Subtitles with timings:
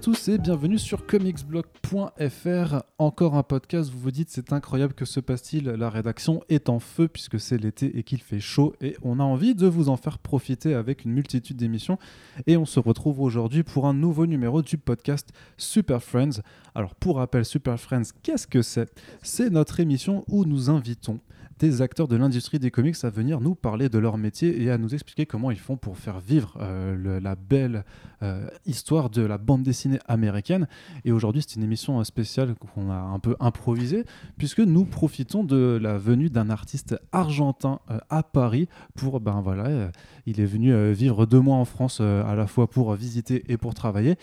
[0.00, 2.82] et tous et bienvenue sur comicsblog.fr.
[2.96, 6.78] Encore un podcast, vous vous dites c'est incroyable que se passe-t-il La rédaction est en
[6.78, 9.98] feu puisque c'est l'été et qu'il fait chaud et on a envie de vous en
[9.98, 11.98] faire profiter avec une multitude d'émissions
[12.46, 16.40] et on se retrouve aujourd'hui pour un nouveau numéro du podcast Super Friends.
[16.74, 18.90] Alors pour rappel, Super Friends, qu'est-ce que c'est?
[19.22, 21.20] C'est notre émission où nous invitons
[21.60, 24.78] des acteurs de l'industrie des comics à venir nous parler de leur métier et à
[24.78, 27.84] nous expliquer comment ils font pour faire vivre euh, la belle
[28.22, 30.66] euh, histoire de la bande dessinée américaine.
[31.04, 34.04] Et aujourd'hui, c'est une émission spéciale qu'on a un peu improvisée,
[34.38, 39.90] puisque nous profitons de la venue d'un artiste argentin euh, à Paris pour, ben voilà,
[40.24, 43.74] il est venu vivre deux mois en France à la fois pour visiter et pour
[43.74, 44.16] travailler.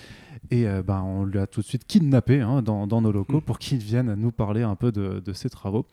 [0.49, 3.41] Et ben, on lui a tout de suite kidnappé hein, dans, nos locaux mmh.
[3.41, 5.85] pour qu'il vienne nous parler un peu de, de ses travaux.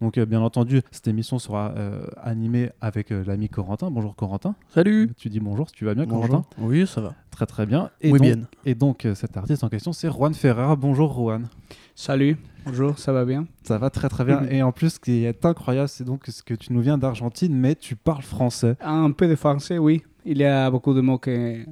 [0.00, 3.90] Donc, euh, bien entendu, cette émission sera euh, animée avec euh, l'ami Corentin.
[3.90, 4.54] Bonjour Corentin.
[4.70, 5.10] Salut.
[5.18, 6.44] Tu dis bonjour, tu vas bien Corentin?
[6.58, 7.14] Oui, ça va.
[7.30, 7.90] Très très bien.
[8.00, 8.36] Et donc, bien.
[8.64, 10.74] Et donc, cet artiste en question, c'est Juan Ferreira.
[10.74, 11.48] Bonjour Juan.
[11.94, 12.38] Salut.
[12.64, 13.46] Bonjour, ça va bien?
[13.62, 14.42] Ça va très très bien.
[14.48, 17.54] et en plus, ce qui est incroyable, c'est donc ce que tu nous viens d'Argentine,
[17.54, 18.76] mais tu parles français.
[18.80, 20.02] Un peu de français, oui.
[20.24, 21.64] Il y a beaucoup de mots que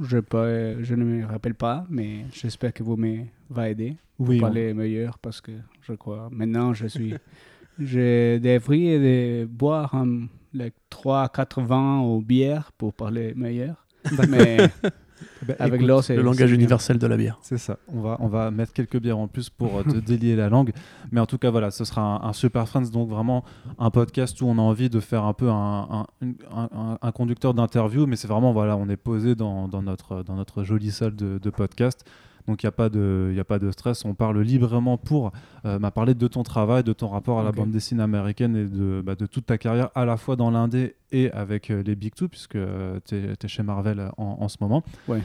[0.00, 4.74] je, peux, je ne me rappelle pas, mais j'espère que vous m'avez aider oui, parler
[4.74, 7.14] meilleur parce que je crois maintenant je suis
[7.78, 13.86] je devrais boire um, les 3 4 vins au bière pour parler meilleur.
[14.28, 14.70] Mais
[15.46, 17.38] bah, avec l'eau c'est le langage universel de la bière.
[17.42, 17.78] C'est ça.
[17.88, 20.72] On va on va mettre quelques bières en plus pour euh, te délier la langue.
[21.12, 22.90] Mais en tout cas voilà ce sera un, super friends.
[22.92, 23.44] Donc vraiment
[23.78, 26.06] un podcast où on a envie de faire un peu un,
[26.50, 28.06] un, un conducteur d'interview.
[28.06, 31.38] Mais c'est vraiment voilà on est posé dans, dans, notre dans notre jolie salle de,
[31.38, 32.04] de podcast
[32.48, 35.32] donc il n'y a, pas de, a pas de stress, on parle librement pour
[35.66, 39.02] euh, parler de ton travail, de ton rapport à la bande dessinée américaine et de,
[39.04, 42.14] bah, de toute ta carrière à la fois dans l'indé et avec euh, les Big
[42.14, 44.82] Two, puisque euh, tu es, chez Marvel en, ce moment.
[45.08, 45.20] Ouais.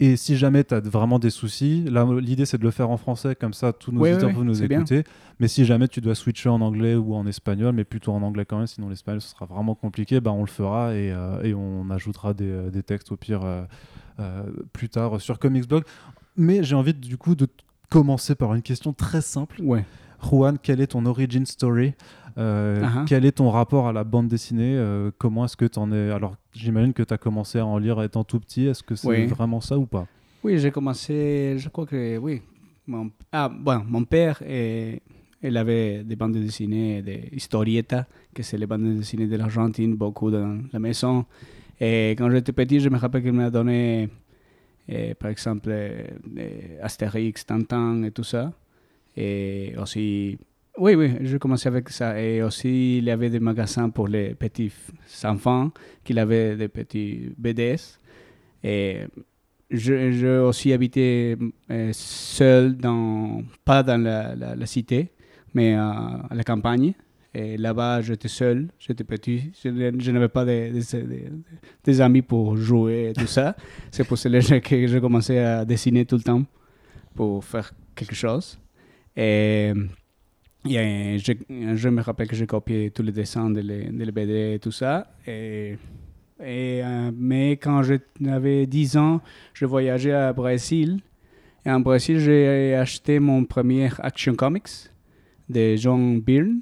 [0.00, 1.84] Et si jamais tu as vraiment des soucis,
[2.20, 5.04] l'idée c'est de le faire en français, comme ça tous nos auditeurs peuvent nous écouter.
[5.38, 8.44] Mais si jamais tu dois switcher en anglais ou en espagnol, mais plutôt en anglais
[8.44, 11.14] quand même, sinon l'espagnol ce sera vraiment compliqué, bah, on le fera et,
[11.44, 13.42] et on ajoutera des, des, textes au pire
[14.72, 15.84] plus tard sur Comicsblog.
[16.38, 17.48] Mais j'ai envie du coup de
[17.90, 19.60] commencer par une question très simple.
[19.60, 19.84] Ouais.
[20.22, 21.94] Juan, quelle est ton origin story?
[22.38, 23.04] Euh, uh-huh.
[23.06, 24.76] Quel est ton rapport à la bande dessinée?
[24.76, 27.78] Euh, Comment est-ce que tu en es Alors, j'imagine que tu as commencé à en
[27.78, 28.66] lire étant tout petit.
[28.66, 30.06] Est-ce que c'est vraiment ça ou pas?
[30.44, 32.42] Oui, j'ai commencé, je crois que oui.
[32.86, 35.02] Mon, ah, bon, mon père, et,
[35.42, 40.30] il avait des bandes dessinées, des historietas, que c'est les bandes dessinées de l'Argentine, beaucoup
[40.30, 41.26] dans la maison.
[41.80, 44.08] Et quand j'étais petit, je me rappelle qu'il m'a donné
[44.88, 45.72] et, par exemple
[46.82, 48.52] Astérix, Tintin et tout ça.
[49.16, 50.38] Et aussi,
[50.78, 52.20] oui, oui, je commençais avec ça.
[52.20, 54.72] Et aussi, il y avait des magasins pour les petits
[55.24, 55.70] enfants,
[56.04, 57.98] qu'il avait des petits BDS.
[58.62, 59.00] Et
[59.70, 61.36] je, aussi habité
[61.70, 65.10] euh, seul, dans, pas dans la, la, cité,
[65.52, 66.94] mais à la campagne.
[67.34, 73.26] Et là-bas, j'étais seul, j'étais petit, je, n'avais pas des, amis pour jouer et tout
[73.26, 73.54] ça.
[73.90, 76.42] C'est pour cela que j'ai commencé à dessiner tout le temps
[77.14, 78.58] pour faire quelque chose.
[79.14, 79.72] Et,
[80.64, 85.06] je, me rappelle que j'ai copié tous les dessins de les, BD et tout ça.
[85.26, 85.76] Et,
[86.40, 89.20] et euh, mais quand j'avais 10 ans,
[89.52, 91.00] je voyageais à Brésil.
[91.66, 94.90] Et en Brésil, j'ai acheté mon premier Action Comics
[95.48, 96.60] de John Byrne.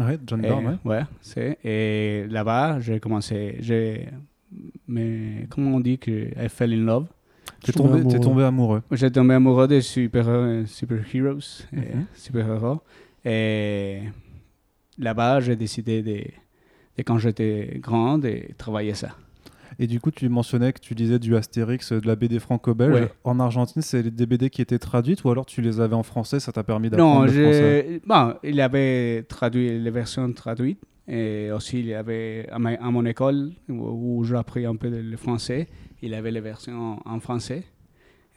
[0.00, 1.02] Ouais, John Byrne, ouais.
[1.20, 1.58] c'est.
[1.64, 3.56] Et là-bas, j'ai commencé.
[3.60, 4.08] J'ai.
[4.88, 7.06] Mais comment on dit que I fell in love?
[7.62, 8.82] T'es tombé, es tombé amoureux.
[8.90, 10.26] J'ai tombé amoureux des super,
[10.66, 12.06] super heroes, mhm.
[12.14, 12.80] super héros.
[13.24, 14.00] Et
[14.98, 16.24] là-bas, j'ai décidé de,
[16.96, 19.10] de, quand j'étais grand, de travailler ça.
[19.82, 23.08] Et du coup, tu mentionnais que tu lisais du Astérix, de la BD franco-belge.
[23.24, 26.38] En Argentine, c'est des BD qui étaient traduites ou alors tu les avais en français,
[26.38, 28.02] ça t'a permis d'apprendre le français?
[28.06, 30.82] Bon, il avait traduit les versions traduites.
[31.08, 35.66] Et aussi, il y avait à, mon école où, j'ai appris un peu le français,
[36.02, 37.64] il avait les versions en, français.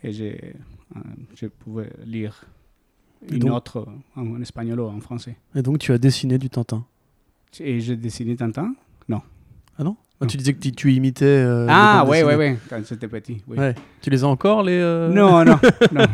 [0.02, 1.00] Et je, euh,
[1.36, 2.46] je pouvais lire
[3.30, 3.86] une autre
[4.16, 5.36] en, espagnol ou en français.
[5.56, 6.86] Et donc, tu as dessiné du Tintin?
[7.60, 8.74] Et j'ai dessiné Tintin?
[9.10, 9.22] Non.
[9.78, 9.98] Ah non?
[10.28, 11.26] Tu disais que tu, imitais.
[11.26, 13.42] Euh, ah, ouais, ouais, ouais, quand j'étais petit.
[13.48, 13.76] Ouais.
[14.02, 14.80] Tu les as encore, les.
[14.80, 15.60] Euh, non, non.
[15.92, 16.06] non.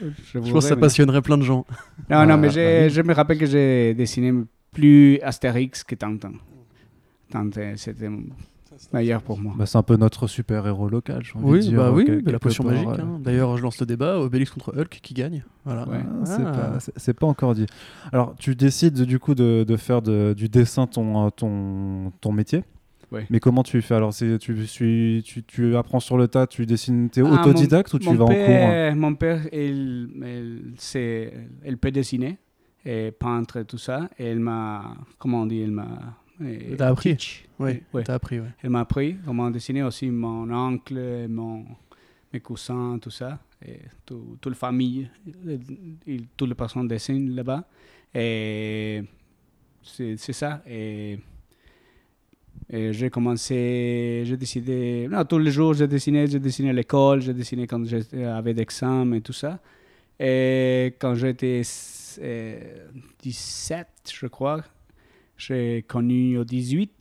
[0.32, 1.66] Je, pense que ça passionnerait plein de gens.
[2.08, 4.32] Non, non, mais bah je me rappelle que j'ai dessiné
[4.72, 6.32] plus Astérix que Tintin.
[7.30, 8.08] Tintin, c'était
[8.92, 9.54] meilleur pour moi.
[9.56, 11.78] Bah, c'est un peu notre super-héros local, j'ai envie oui, de dire.
[11.78, 12.88] Bah oui, la potion magique.
[12.88, 13.20] Hein.
[13.20, 15.44] D'ailleurs, je lance le débat Obélix contre Hulk qui gagne.
[15.64, 15.86] Voilà.
[16.26, 17.66] Ah, c'est pas, encore dit.
[18.12, 22.64] Alors, tu décides du coup de, de faire de, du dessin ton, ton, ton métier.
[23.30, 26.64] Mais comment tu fais alors c'est tu, tu, tu, tu apprends sur le tas, tu
[26.66, 28.94] dessines, t'es Ah, autodidacte mon- ou tu vas en cours hein?
[28.94, 31.32] Mon père, il, il, c'est-
[31.66, 32.38] il peut dessiner,
[32.84, 34.08] et peintre et tout ça.
[34.18, 36.16] Et elle m'a, comment on dit, elle m'a...
[36.78, 37.16] T'as appris?
[37.16, 37.46] teach.
[37.58, 38.02] Oui, Ouais.
[38.04, 38.48] t'as appris, ouais.
[38.62, 41.66] Elle m'a appris comment dessiner aussi mon oncle, mon,
[42.32, 43.38] mes cousins, tout ça.
[43.66, 45.10] Et tout, toute la famille,
[46.06, 47.64] il- toutes les personnes dessinent là-bas.
[48.14, 49.02] Et
[49.82, 50.62] c'est c'est ça.
[50.66, 51.18] Et,
[52.72, 57.20] et j'ai commencé, j'ai décidé, non, tous les jours, j'ai dessiné, j'ai dessiné à l'école,
[57.20, 59.58] j'ai dessiné quand j'avais des examens et tout ça.
[60.20, 61.62] Et quand j'étais
[62.20, 62.86] euh,
[63.22, 64.62] 17, je crois,
[65.36, 66.92] j'ai connu au 18,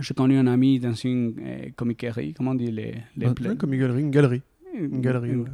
[0.00, 3.76] j'ai connu un ami dans une euh, comiquerie, comment on dit les, les Ah, une
[3.76, 4.42] galerie, une galerie.
[4.74, 5.00] une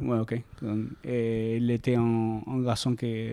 [0.01, 0.41] Ouais, ok.
[1.03, 3.29] Et il était un, un garçon qui,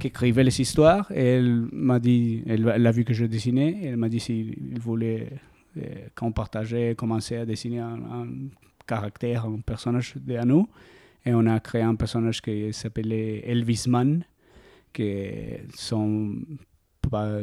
[0.00, 3.78] qui écrivait les histoires et elle m'a dit, elle, elle a vu que je dessinais
[3.82, 5.28] et elle m'a dit s'il il voulait
[5.76, 5.82] euh,
[6.16, 8.26] qu'on partageait, commencer à dessiner un, un
[8.86, 10.68] caractère, un personnage de nous.
[11.24, 14.24] Et on a créé un personnage qui s'appelait Elvis Man,
[14.92, 16.34] qui est son,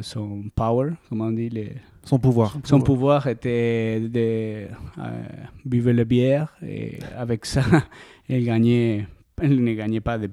[0.02, 1.74] son power, comment on dit, les,
[2.04, 2.58] Son pouvoir.
[2.64, 5.24] son pouvoir était de euh,
[5.64, 7.64] buvre la bière et avec ça,
[8.30, 9.08] il gagnait.
[9.44, 10.28] Il ne gagnait pas de,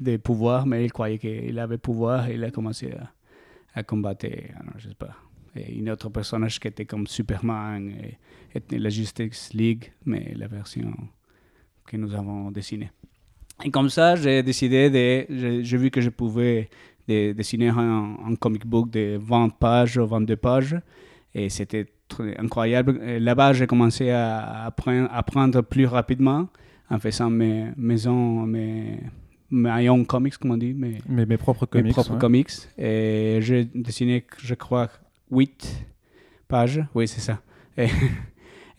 [0.00, 2.94] de, pouvoir, mais il croyait qu'il avait pouvoir et il a commencé
[3.74, 5.14] à, combattre, alors, je sais pas,
[5.54, 8.18] une autre personnage qui était comme Superman et,
[8.70, 10.92] la Justice League, mais la version
[11.86, 12.90] que nous avons dessinée.
[13.62, 15.62] Et comme ça, j'ai décidé de.
[15.62, 16.70] J'ai vu que je pouvais
[17.08, 20.76] de- dessiner un, comic book de 20 pages ou 22 pages.
[21.34, 21.86] Et c'était
[22.38, 22.98] incroyable.
[23.18, 26.48] Là-bas, j'ai commencé à apprendre plus rapidement
[26.90, 28.98] en faisant mes maisons, mes,
[29.88, 31.92] own comics, comme on dit, mes, Mes, mes propres mes comics.
[31.92, 32.18] propres ouais.
[32.18, 32.50] comics.
[32.78, 34.88] Et j'ai dessiné, je crois,
[35.30, 35.84] 8
[36.48, 36.84] pages.
[36.94, 37.40] Oui, c'est ça.
[37.76, 37.88] Et,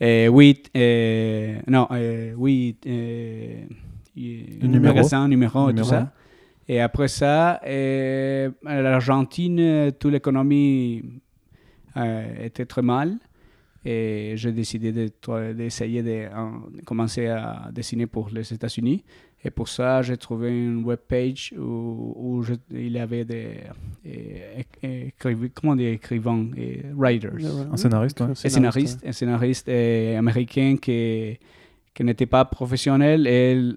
[0.00, 3.64] et 8, et, non, euh, 8 euh,
[4.16, 4.94] et- Numéros.
[4.94, 6.12] magasins, et tout ça.
[6.68, 7.60] Et après ça,
[8.64, 11.02] l'Argentine, toute l'économie
[11.96, 13.16] euh, était très mal.
[13.84, 16.08] Et j'ai décidé d'essayer de,
[16.76, 19.02] de commencer à dessiner pour les États-Unis.
[19.42, 23.46] Et pour ça, j'ai trouvé une webpage où, où je- il y avait des
[24.06, 27.32] euh, é- écriv- comment on dit, écrivains et writers.
[27.72, 28.26] Un scénariste, ouais.
[28.26, 31.38] Un scénariste, un scénariste américain qui,
[31.94, 33.26] qui n'était pas professionnel.
[33.26, 33.76] Et elle,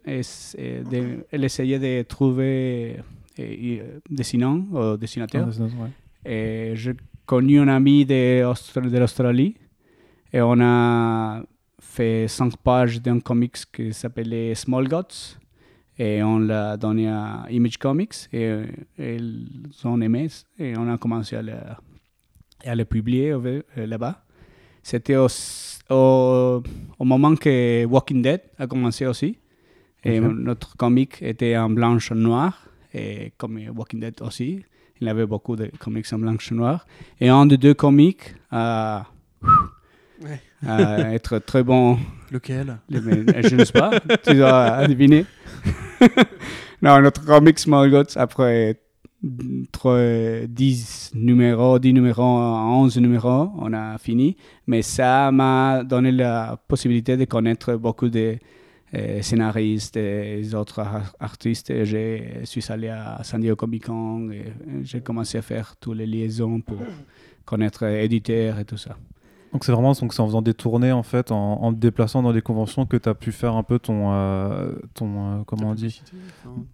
[1.31, 2.97] elle essayait de trouver
[3.39, 5.89] euh, euh, dessinants ou dessinateur, ouais.
[6.25, 6.93] Et j'ai
[7.25, 8.41] connu un ami de,
[8.89, 9.55] de l'Australie
[10.33, 11.41] et on a
[11.79, 15.37] fait cinq pages d'un comics qui s'appelait Small Gods
[15.97, 18.65] et on l'a donné à Image Comics et euh,
[18.97, 20.27] ils ont aimé
[20.57, 21.53] et on a commencé à le,
[22.65, 24.23] à le publier euh, là-bas.
[24.81, 25.27] C'était au,
[25.89, 26.63] au,
[26.99, 29.37] au moment que Walking Dead a commencé aussi.
[30.03, 30.33] Et Ok.
[30.35, 34.61] notre comic était en blanche et noir, et comme Walking Dead aussi.
[34.99, 36.85] Il y avait beaucoup de comics en blanche et noir.
[37.21, 39.05] Et un des deux comics a,
[40.23, 40.39] Ouais.
[40.67, 41.97] a être très bon.
[42.31, 42.77] Lequel?
[42.89, 45.25] Les- mais Je ne sais pas, tu dois deviner.
[46.81, 48.79] non, notre comic Small Gods, après
[49.71, 54.35] trois- 10 numéros, 10 numéros, 11 numéros, on a fini.
[54.67, 58.37] Mais ça m'a donné la possibilité de connaître beaucoup de
[58.95, 61.69] euh, scénaristes et autres ar- artistes.
[61.69, 64.53] Et Je suis allé à San Diego Comic Con et
[64.83, 66.77] j'ai commencé à faire toutes les liaisons pour
[67.45, 68.97] connaître éditeurs et tout ça.
[69.53, 72.21] Donc c'est vraiment donc c'est en faisant des tournées en fait, en, en te déplaçant
[72.23, 75.07] dans des conventions que tu as pu faire un peu ton euh, ton
[75.39, 76.01] euh, comment on dit?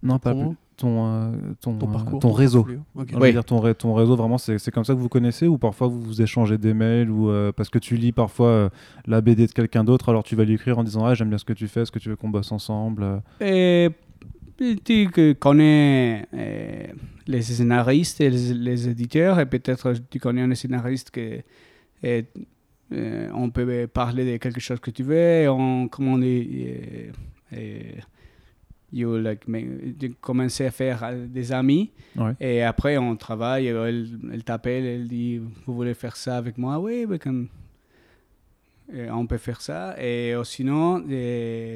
[0.02, 2.60] Non, pas plus- ton euh, ton Ton euh, parcours ton réseau.
[2.60, 2.80] portfolio.
[2.94, 3.08] Ok.
[3.10, 3.32] Je veux Oui.
[3.32, 5.88] dire ton, ré- ton réseau vraiment c'est c'est comme ça que vous connaissez ou parfois
[5.88, 8.68] vous vous échangez des mails ou euh, parce que tu lis parfois euh,
[9.06, 11.36] la BD de quelqu'un d'autre alors tu vas lui écrire en disant ah j'aime bien
[11.38, 13.04] ce que tu fais est-ce que tu veux qu'on bosse ensemble
[13.42, 13.90] euh?
[14.62, 16.86] Et tu connais euh,
[17.26, 21.40] les scénaristes et les, les éditeurs, et peut-être tu connais un scénariste que
[22.92, 27.10] euh, on peut parler de quelque chose que tu veux, on, comment on dit, euh,
[27.52, 27.82] euh,
[28.92, 29.40] you like,
[30.20, 32.32] commences à faire des amis, Ouais.
[32.40, 36.78] et après on travaille, elle, elle t'appelle, elle dit, vous voulez faire ça avec moi?
[36.80, 37.06] Oui,
[39.12, 39.94] on peut faire ça.
[40.02, 41.00] Et euh, sinon,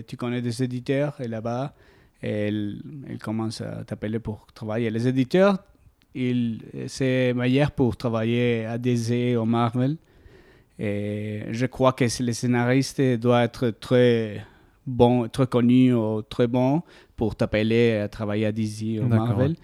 [0.06, 1.75] tu connais des éditeurs et là-bas,
[2.23, 4.90] ils commencent à t'appeler pour travailler.
[4.90, 5.59] Les éditeurs,
[6.87, 9.97] c'est meilleur pour travailler à DC ou Marvel.
[10.78, 14.45] Et je crois que les scénaristes doivent être très
[14.87, 16.83] bons, très connus ou très bons
[17.16, 19.54] pour t'appeler à travailler à DC ou Marvel.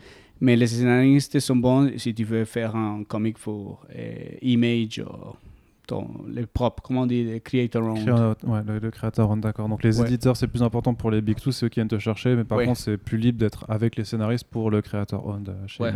[0.41, 5.37] Mais les scénaristes sont bons si tu veux faire un comic pour euh, Image ou
[5.87, 8.09] ton, les propres, comment on dit, les creator owned.
[8.45, 9.69] Ouais, le, le créateur, d'accord.
[9.69, 10.07] Donc les Ouais.
[10.07, 12.45] éditeurs, c'est plus important pour les Big Two, c'est eux qui viennent te chercher, mais
[12.45, 12.65] par Ouais.
[12.67, 15.93] contre, c'est plus libre d'être avec les scénaristes pour le créateur owned euh, chez Ouais.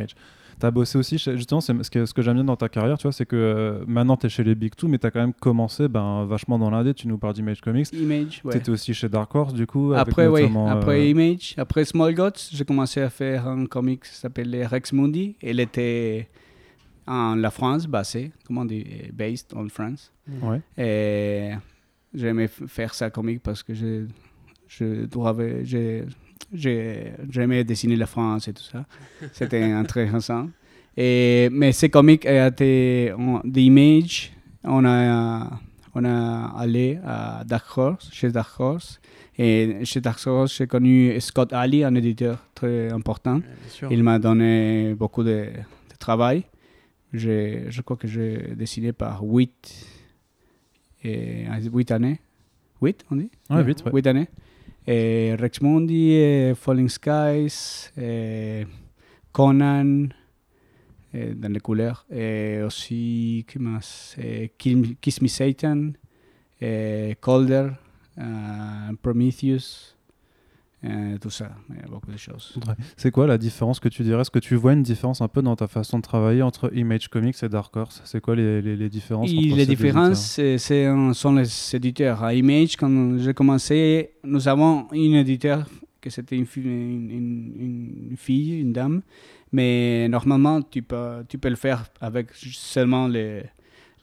[0.54, 0.58] Image.
[0.60, 2.96] T'as bossé aussi, chez- justement, c'est ce que, ce que j'aime bien dans ta carrière,
[2.98, 5.34] tu vois, c'est que euh, maintenant t'es chez les Big Two, mais t'as quand même
[5.34, 7.92] commencé ben, vachement dans l'indé, tu nous parles d'Image Comics.
[7.92, 8.52] Image, ouais.
[8.52, 9.92] T'étais aussi chez Dark Horse, du coup.
[9.92, 14.04] avec Après, notamment, euh, après Image, après Small Gods, j'ai commencé à faire un comic
[14.04, 15.36] qui s'appelait Rex Mundi.
[15.42, 16.28] Il était
[17.06, 20.12] en la France, basé, comment on dit, based on France.
[20.42, 20.60] Ouais.
[20.78, 21.50] Et
[22.14, 24.06] j'aimais faire ça comique parce que je,
[24.68, 25.06] je
[26.54, 28.84] j'aimais dessiner la France et tout ça.
[29.32, 30.48] C'était intéressant.
[30.96, 34.32] Et, mais ces comics a été en- d'image.
[34.62, 35.60] On a,
[35.94, 39.00] on a allé à Dark Horse, chez Dark Horse.
[39.36, 43.40] Et chez Dark Horse, j'ai connu Scott Ali, un éditeur très important.
[43.90, 45.48] Il m'a donné beaucoup de,
[45.90, 46.44] de travail.
[47.12, 49.86] J'ai- Je crois que j'ai dessiné par 8,
[51.04, 52.20] et, 8 années.
[52.80, 53.30] 8, on dit?
[53.50, 53.92] Ouais, vite, ouais.
[53.92, 54.28] 8 années.
[54.86, 58.66] Et Rex Mundi, et Falling Skies, et
[59.32, 60.08] Conan,
[61.12, 62.04] et dans les couleurs.
[62.10, 64.14] Et aussi, ¿qué más?
[64.18, 65.92] Et Kill- Kiss Me Satan,
[66.60, 67.68] et Calder,
[68.18, 69.93] euh, Prometheus,
[70.84, 71.50] euh, tout ça.
[71.70, 72.54] Il y a beaucoup de choses.
[72.66, 72.74] Ouais.
[72.96, 74.20] C'est quoi la différence que tu dirais?
[74.20, 77.08] Est-ce que tu vois une différence un peu dans ta façon de travailler entre Image
[77.08, 78.02] Comics et Dark Horse?
[78.04, 82.22] C'est quoi les, les, les différences Et entre les différences, c'est- sont les éditeurs.
[82.22, 85.66] À Image, quand j'ai commencé, nous avons une éditeur
[86.00, 89.00] que c'était une, une- une fille, une dame,
[89.52, 93.42] mais normalement, tu peux, tu peux le faire avec seulement les,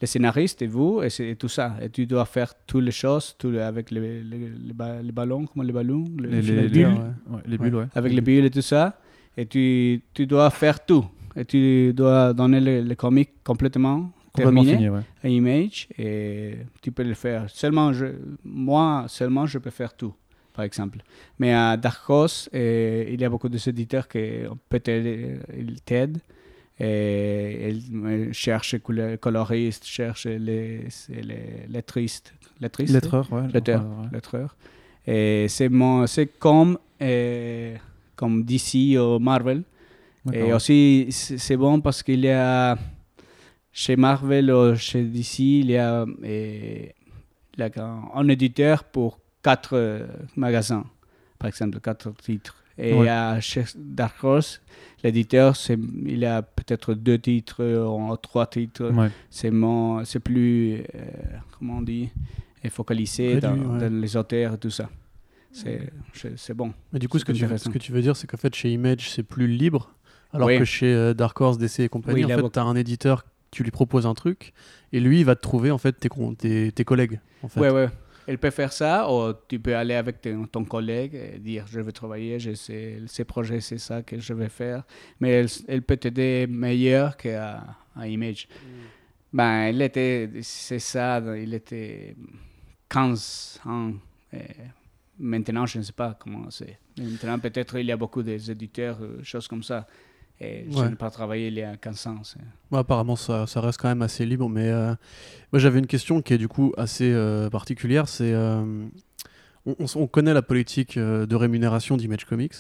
[0.02, 1.76] les scénaristes et vous, et tout ça.
[1.82, 5.12] Et tu dois faire toutes les choses tout le- avec les, les, les ba- les
[5.12, 6.98] ballons, comment les ballons Les, les, les- les les- bulles,
[7.30, 7.86] ouais, les bulles, ouais.
[7.94, 8.98] avec les bulles et tout ça.
[9.38, 11.06] Et tu, tu dois faire tout.
[11.36, 15.02] Et tu dois donner le, le comic complètement Complètement terminé fini, ouais.
[15.24, 17.50] à Image et tu peux le faire.
[17.50, 18.06] Seulement, je,
[18.46, 20.14] moi, seulement, je peux faire tout,
[20.54, 21.00] par exemple.
[21.38, 24.20] Mais à Dark Horse, il y a beaucoup d'éditeurs qui
[24.70, 25.44] peut-être
[25.86, 26.20] t'aident.
[26.84, 32.34] Et ils euh, cherchent les coloristes, cherchent les, les lettristes.
[32.60, 33.48] Lettristes Lettreur, ouais.
[34.02, 34.56] Ouais, lettreurs.
[35.06, 37.76] Et c'est mon- c'est comme, euh,
[38.16, 39.64] comme DC ou Marvel.
[40.34, 42.78] Et aussi, c'est bon parce qu'il y a
[43.72, 46.86] chez Marvel ou chez DC, il y a, euh,
[47.60, 50.86] a un, un éditeur pour quatre euh, magasins,
[51.40, 52.56] par exemple, quatre titres.
[52.78, 53.10] Et Ouais.
[53.10, 54.62] à chez Dark Horse,
[55.04, 58.90] l'éditeur, c'est- il a peut-être deux titres ou trois titres.
[58.92, 59.10] Ouais.
[59.30, 59.52] C'est
[60.20, 61.06] plus, euh,
[61.60, 62.10] comment on dit,
[62.70, 63.80] focalisé Réduit, dans, ouais.
[63.90, 64.90] dans les auteurs et tout ça.
[65.52, 66.74] C'est bon.
[66.94, 68.72] Mais du coup, ce que, tu, ce que tu veux dire, c'est qu'en fait, chez
[68.72, 69.94] Image, c'est plus libre,
[70.34, 70.58] alors Oui.
[70.58, 73.26] que chez euh, Dark Horse, DC et compagnie, Oui, en fait, tu as un éditeur,
[73.52, 74.54] tu lui proposes un truc,
[74.94, 77.20] et lui, il va te trouver en fait tes, tes collègues.
[77.44, 77.60] En fait.
[77.60, 77.90] Ouais, ouais.
[78.28, 81.80] Elle peut faire ça, ou tu peux aller avec ton, ton collègue et dire je
[81.80, 84.84] vais travailler, je sais, ces projets, c'est ça que je vais faire.
[85.20, 87.64] Mais elle, elle peut t'aider meilleur qu'à
[87.96, 88.48] à Image.
[89.34, 92.16] Ben, il était, c'est ça, il était
[92.90, 93.94] 15 ans.
[94.34, 94.40] et
[95.18, 96.80] maintenant, je ne sais pas comment c'est.
[96.98, 99.88] Maintenant, peut-être il y a beaucoup d'éditeurs, euh, choses comme ça.
[100.44, 100.90] Et je Ouais.
[100.90, 102.22] n'ai pas travaillé il y a 15 ans.
[102.72, 104.96] Ouais, apparemment, ça, ça reste quand même assez libre, mais euh,
[105.54, 108.08] moi j'avais une question qui est du coup assez euh, particulière.
[108.08, 108.64] C'est euh,
[109.68, 112.56] on, on s- on connaît la politique euh, de rémunération d'Image Comics.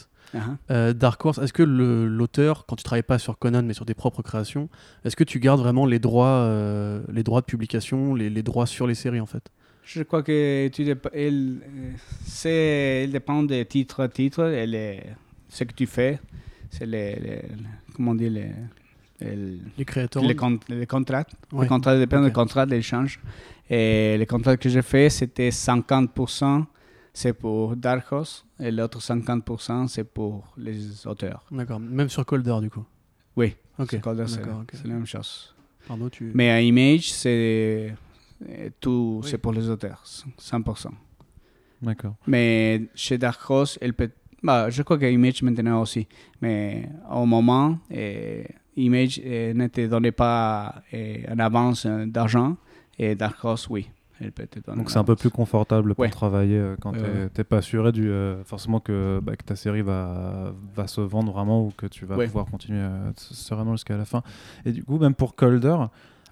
[0.70, 3.94] Euh, Dark Horse, est-ce que l'auteur, quand tu travailles pas sur Conan mais sur tes
[3.96, 4.70] propres créations,
[5.04, 8.66] est-ce que tu gardes vraiment les droits, euh, les droits de publication, les, les droits
[8.68, 9.50] sur les séries en fait?
[9.84, 11.60] Je crois que tu il,
[13.12, 14.44] dépend de titre à titre.
[14.52, 15.02] Et les-
[15.50, 16.20] ce que tu fais,
[16.72, 17.42] c'est les, les-
[17.96, 18.52] comment on dit, les,
[19.20, 21.26] les, Les créateurs les, con- les contrats.
[21.52, 21.64] Ouais.
[21.64, 22.30] Les contrats dépendent Ok.
[22.30, 23.20] des contrats d'échange.
[23.70, 26.66] Et les contrats que j'ai fait, c'était 50%,
[27.14, 31.44] c'est pour Dark Horse, et l'autre 50%, c'est pour les auteurs.
[31.52, 32.84] D'accord, même sur Colder du coup.
[33.36, 33.88] Oui, Ok.
[33.92, 34.42] c'est, Calder, c'est-
[34.88, 35.54] la même chose.
[35.88, 36.32] Pardon, tu.
[36.34, 37.94] Mais à Image, c'est
[38.80, 39.30] tout, Oui.
[39.30, 40.02] c'est pour les auteurs,
[40.38, 40.90] 100%.
[41.82, 42.16] D'accord.
[42.28, 44.10] Mais chez Dark Horse, elle peut...
[44.44, 46.08] bah, je crois qu'Image maintenant aussi.
[46.42, 48.44] Mais au moment, euh,
[48.78, 52.56] Image euh, ne te donnait pas euh, en avance euh, d'argent.
[52.98, 53.90] Et Dark Horse, oui.
[54.24, 56.10] Elle peut te donner Donc c'est un peu plus confortable pour Ouais.
[56.10, 57.28] travailler euh, quand ouais.
[57.34, 61.32] t'es pas assuré du, euh, forcément que, bah, que ta série va, va se vendre
[61.34, 62.28] vraiment ou que tu vas Ouais.
[62.28, 64.22] pouvoir continuer sereinement jusqu'à la fin.
[64.64, 65.76] Et du coup, même pour Colder,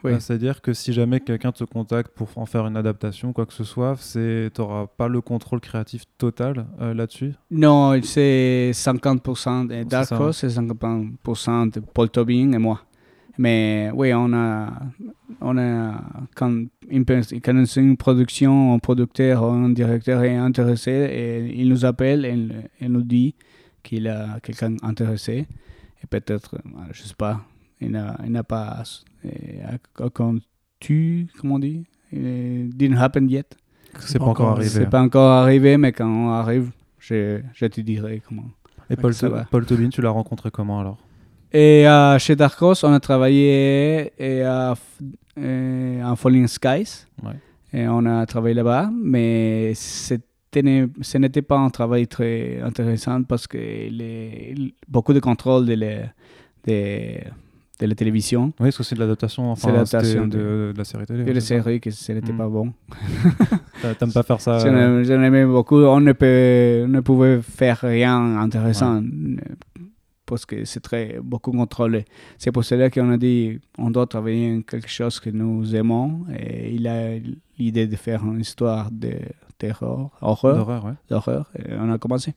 [0.03, 0.12] Oui.
[0.12, 3.53] euh, c'est-à-dire que si jamais quelqu'un te contacte pour en faire une adaptation, quoi que
[3.53, 7.34] ce soit, tu n'auras pas le contrôle créatif total euh, là-dessus?
[7.51, 12.82] Non, c'est 50% de C'est Dark ça, Horse et 50% de Paul Tobin et moi.
[13.38, 14.70] Mais oui, on a,
[15.39, 16.01] on a,
[16.36, 21.70] quand une, quand c'est une production, un producteur ou un directeur est intéressé, et il
[21.70, 22.38] nous appelle et
[22.82, 23.36] il, nous dit
[23.82, 25.48] qu'il a quelqu'un intéressé.
[26.03, 27.39] Et peut-être, euh, je sais pas,
[27.81, 28.83] il n'a pas
[29.25, 30.39] euh,
[30.79, 31.86] tu, comment on dit?
[32.12, 33.55] It didn't happen yet.
[34.00, 34.69] C'est pas encore arrivé.
[34.69, 34.89] C'est hein.
[34.89, 38.45] pas encore arrivé, mais quand on arrive, je, je te dirai comment.
[38.89, 39.13] Et Paul.
[39.51, 40.98] Paul Tobin, tu l'as rencontré comment alors?
[41.51, 44.74] Et euh, chez Dark Horse, on a travaillé et, euh,
[46.03, 47.05] en Falling Skies.
[47.24, 47.33] Ouais.
[47.74, 50.15] Et on a travaillé là-bas, mais ce
[51.17, 56.07] n'était pas un travail très intéressant parce que les, beaucoup de contrôle de, la-
[56.67, 57.19] de,
[57.79, 60.83] de la télévision Oui, parce que c'est de l'adaptation enfin, l'adaptation de- de, de la
[60.83, 61.24] série télé.
[61.24, 62.38] ouais, c'est ça séries, que ce n'était Mm.
[62.38, 62.74] pas bon.
[63.81, 65.77] T'a- T'aimes pas faire ça euh, n'aimais- je n'aimais beaucoup.
[65.77, 69.38] On ne, peut, ne pouvait faire rien intéressant euh,
[70.25, 72.05] parce que c'est très beaucoup contrôlé.
[72.38, 76.25] C'est pour cela qu'on a dit on doit travailler en quelque chose que nous aimons.
[76.38, 77.12] Et il a
[77.57, 79.13] l'idée de faire une histoire de
[79.57, 80.93] terreur, horreur, d'horreur, ouais.
[81.09, 81.50] d'horreur.
[81.57, 82.33] Et on a commencé.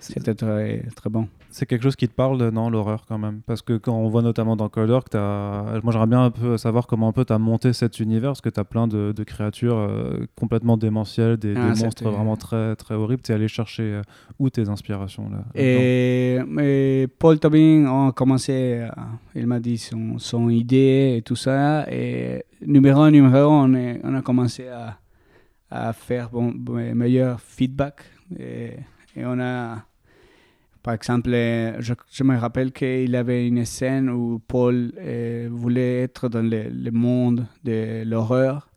[0.00, 1.28] C'était très, très bon.
[1.52, 4.22] C'est quelque chose qui te parle, non, l'horreur quand même Parce que quand on voit
[4.22, 7.38] notamment dans Cold t'as- moi j'aimerais bien un peu savoir comment un peu tu as
[7.38, 11.54] monté cet univers, parce que tu as plein de, de créatures euh, complètement démentielles, des,
[11.56, 13.22] Ah, des monstres vraiment très, très horribles.
[13.22, 14.02] Tu es allé chercher euh,
[14.38, 20.18] où tes inspirations là Et, et Paul Tobin a commencé, à- il m'a dit son,
[20.18, 21.86] son idée et tout ça.
[21.92, 24.98] Et numéro un, numéro un, on, est- on a commencé à,
[25.70, 27.96] à faire bon, bon, meilleur feedback.
[28.38, 28.70] Et,
[29.16, 29.84] et on a,
[30.82, 35.48] par exemple, euh, je, je me rappelle qu'il y avait une scène où Paul euh,
[35.50, 38.68] voulait être dans le, le monde de l'horreur.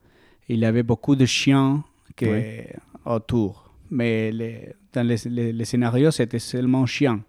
[0.48, 1.84] Il y avait beaucoup de chiens
[2.16, 2.64] que, Oui.
[3.06, 3.72] autour.
[3.90, 7.22] Mais les, dans les, les- les scénarios, c'était seulement chien.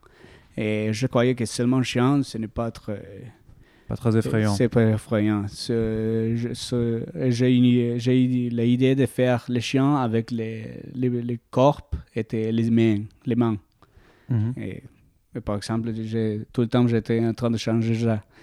[0.57, 3.03] Et je croyais que seulement chien, ce n'est pas très...
[3.89, 4.53] Pas très effrayant.
[4.55, 5.45] C'est pas effrayant.
[7.29, 13.05] J'ai eu l'idée de faire les chiens avec les, les, les corps et les mains.
[13.27, 13.57] Les mains.
[14.29, 14.55] Mhm.
[14.57, 14.83] Et,
[15.45, 15.93] par exemple,
[16.53, 17.97] tout le temps, j'étais en train de changer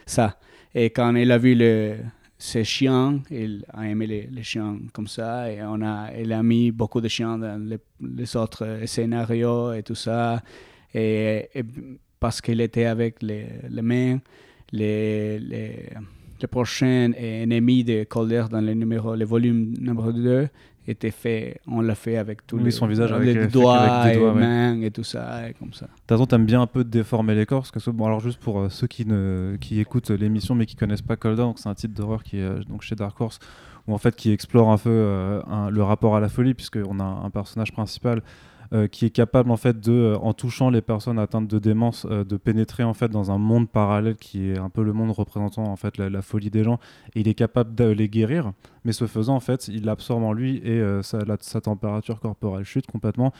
[0.05, 0.37] ça.
[0.75, 1.97] Et quand il a vu le,
[2.37, 5.51] ces chiens, il a aimé les, chiens comme ça.
[5.51, 7.59] Et on a, il a mis beaucoup de chiens dans
[7.99, 10.43] les, autres scénarios et tout ça.
[10.93, 11.49] Et
[12.19, 14.19] parce qu'il était avec les, les mains,
[14.71, 15.39] les,
[16.43, 20.47] les prochains ennemis de Calder dans le, numéro, le volume numéro 2
[20.85, 23.77] était fait, on l'a fait avec tous Oui, les, son visage avec- les avec- doigts,
[23.79, 24.39] avec des doigts, et ouais.
[24.41, 25.85] mains et tout ça, et comme ça.
[25.87, 27.65] Toute façon, t'aimes bien un peu déformer les corps.
[27.71, 30.75] Parce que, bon, alors juste pour euh, ceux qui, ne, qui écoutent l'émission mais qui
[30.75, 33.39] connaissent pas Cold donc c'est un titre d'horreur qui est euh, donc chez Dark Horse,
[33.87, 36.99] où en fait qui explore un peu euh, un- le rapport à la folie, puisqu'on
[36.99, 38.21] a un personnage principal
[38.73, 42.07] euh, qui est capable en fait de, euh, en touchant les personnes atteintes de démence,
[42.09, 45.11] euh, de pénétrer en fait dans un monde parallèle qui est un peu le monde
[45.11, 46.79] représentant en fait la, la folie des gens.
[47.13, 48.51] Et il est capable de les guérir,
[48.85, 52.87] mais ce faisant en fait, il l'absorbe en lui et euh, sa, température corporelle chute
[52.87, 53.33] complètement.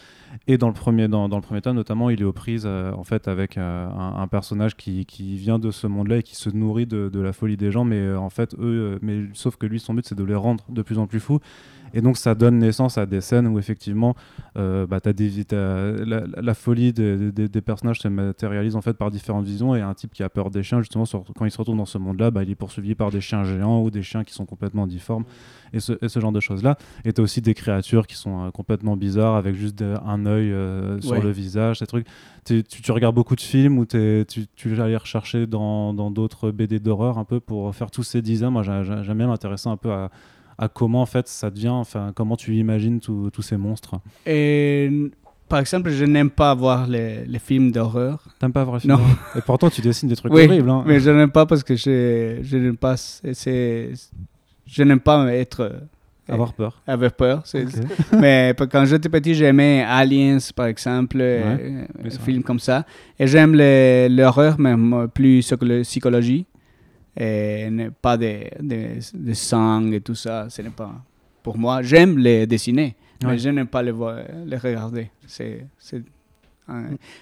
[0.47, 3.03] Et dans le premier, dans, le premier tome, notamment, il est aux prises euh, en
[3.03, 6.86] fait avec euh, un, personnage qui, qui vient de ce monde-là et qui se nourrit
[6.86, 10.06] de, la folie des gens, mais en fait, eux, mais sauf que lui, son but,
[10.06, 11.39] c'est de les rendre de plus en plus fous.
[11.95, 14.15] Et donc, ça donne naissance à des scènes où effectivement,
[14.56, 19.75] bah, t'as des, la, folie des, personnages se matérialise en fait par différentes visions.
[19.75, 21.99] Et un type qui a peur des chiens, justement, quand il se retrouve dans ce
[21.99, 24.88] monde-là, bah, il est poursuivi par des chiens géants ou des chiens qui sont complètement
[24.88, 25.25] difformes
[25.74, 26.78] et ce, et ce genre de choses-là.
[27.06, 30.26] Et tu as aussi des créatures qui sont euh, complètement bizarres avec juste de- un
[30.26, 31.22] œil euh, sur Ouais.
[31.22, 32.06] le visage, ces trucs.
[32.46, 36.80] Tu, tu regardes beaucoup de films ou tu, tu vas aller rechercher dans d'autres BD
[36.80, 38.50] d'horreur un peu pour faire tous ces designs.
[38.52, 40.10] Moi, j'ai- j'ai- j'aime bien m'intéresser un peu à,
[40.58, 43.96] à comment en fait ça devient, enfin comment tu imagines tous ces monstres.
[44.28, 44.91] Et
[45.50, 48.24] par exemple, je n'aime pas voir les, les films d'horreur.
[48.39, 49.00] T'aimes pas voir les films Non.
[49.00, 49.17] d'horreur?
[49.36, 50.69] Et pourtant, tu dessines des trucs Oui, horribles.
[50.69, 50.84] Hein.
[50.86, 52.98] Mais je n'aime pas parce que je, je n'aime pas.
[52.98, 53.93] c'est-
[54.65, 55.71] je n'aime pas être.
[56.30, 56.82] Avoir peur.
[56.88, 57.41] Avec peur.
[57.45, 57.86] c'est- Ok.
[58.21, 62.86] Mais quand j'étais petit, j'aimais Aliens, par exemple, euh, Oui, un c'est film comme ça.
[63.19, 66.45] Et j'aime les- l'horreur, même plus psycholo- psychologie.
[67.19, 67.67] Et
[68.02, 68.78] pas de, de,
[69.13, 70.47] de sang et tout ça.
[70.49, 70.93] Ce n'est pas.
[71.43, 73.32] Pour moi, j'aime les dessiner, Ouais.
[73.32, 75.10] mais je n'aime pas les, voir, les regarder.
[75.28, 75.65] C'est.
[75.78, 76.04] c'est-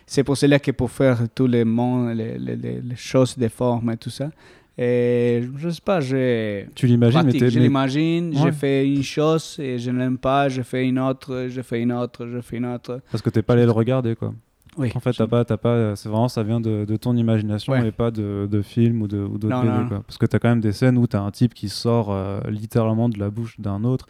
[0.06, 3.50] c'est pour cela que pour faire tous les mondes, les, les, les- les choses, des
[3.50, 4.30] formes et tout ça,
[4.78, 7.50] et je sais pas, je, Tu l'imagines, mais.
[7.50, 8.42] Je l'imagine, Ouais.
[8.46, 11.92] je fais une chose et je n'aime pas, je fais une autre, je fais une
[11.92, 13.02] autre, je fais une autre.
[13.12, 14.34] Parce que t'es pas allé le regarder, quoi.
[14.78, 14.90] Oui.
[14.96, 17.88] En fait, t'as pas, t'as pas, c'est vraiment, ça vient de, de ton imagination Ouais.
[17.88, 19.88] et pas de, de film ou de ou d'autres Non, BD, non.
[19.90, 20.04] quoi.
[20.08, 23.10] Parce que t'as quand même des scènes où t'as un type qui sort euh, littéralement
[23.10, 24.08] de la bouche d'un autre,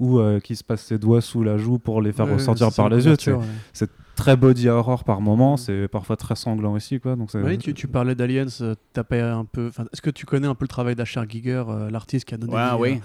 [0.00, 2.68] ou euh, qui se passe ses doigts sous la joue pour les faire Ouais, ressortir
[2.70, 3.16] c'est par les yeux.
[3.34, 3.86] ouais.
[4.16, 7.00] Très body horror par moment, c'est parfois très sanglant aussi.
[7.00, 9.72] Quoi, donc c'est- Oui, tu, tu parlais d'Aliens, euh, t'as pas un peu.
[9.92, 12.52] Est-ce que tu connais un peu le travail d'Asher Giger, euh, l'artiste qui a donné
[12.54, 13.00] Ouais, oui,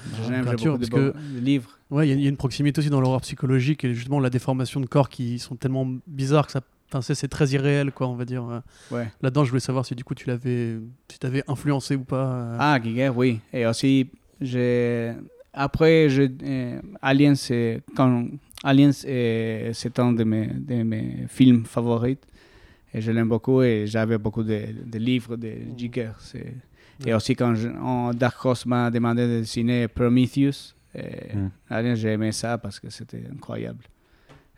[1.33, 1.71] de livres.
[1.89, 4.19] Ouais, il y, a- il y a une proximité aussi dans l'horreur psychologique et justement
[4.19, 6.61] la déformation de corps qui sont tellement bizarres que ça.
[6.91, 8.43] Enfin, c'est, c'est très irréel, quoi, on va dire.
[8.91, 9.07] Ouais.
[9.23, 10.77] Là-dedans, je voulais savoir si du coup tu l'avais,
[11.11, 12.25] si t'avais influencé ou pas.
[12.33, 12.57] euh.
[12.59, 13.39] Ah, Giger, oui.
[13.51, 15.13] Et aussi, j'ai...
[15.65, 16.23] après, je...
[16.43, 17.33] euh, Aliens.
[17.95, 18.27] Quand...
[18.63, 22.17] Aliens, c'est un de mes, de mes films favoris.
[22.93, 26.11] Et je l'aime beaucoup et j'avais beaucoup de, de livres de Giger.
[26.19, 26.53] C'est...
[27.05, 31.51] Et aussi, quand je- Dark Horse m'a demandé de dessiner Prometheus, et Mm.
[31.69, 33.83] Aliens, j'ai aimé ça parce que c'était incroyable.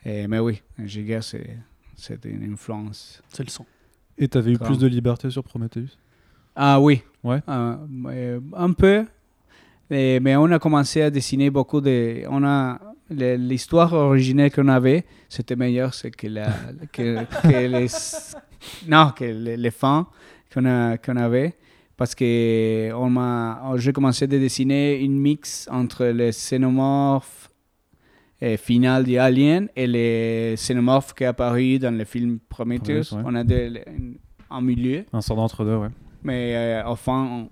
[0.06, 1.58] Et, mais oui, Giger, c'est,
[1.96, 3.22] c'est une influence.
[3.28, 3.66] C'est le sang.
[4.18, 4.70] Et t'avais eu Grave.
[4.70, 5.90] plus de liberté sur Prometheus?
[6.56, 7.02] Ah oui.
[7.24, 7.42] Ouais.
[7.50, 9.06] Euh, un peu.
[9.92, 12.24] Et- mais on a commencé à dessiner beaucoup de.
[12.30, 16.48] On a l'histoire originelle qu'on avait, c'était meilleur c'est que la
[16.94, 17.88] que, que les
[18.88, 20.08] non que les, les fins
[20.54, 21.56] qu'on a qu'on avait
[21.98, 27.50] parce que on m'a j'ai commencé à dessiner une mix entre le xénomorphe
[28.44, 33.04] euh, final de Alien et les xénomorphes qui est apparu dans le film Prometheus.
[33.10, 33.24] Prometheus, ouais.
[33.26, 33.82] On a de,
[34.50, 35.04] un milieu.
[35.14, 35.90] Un sort d'entre deux, ouais.
[36.24, 37.50] Mais euh, enfin, on-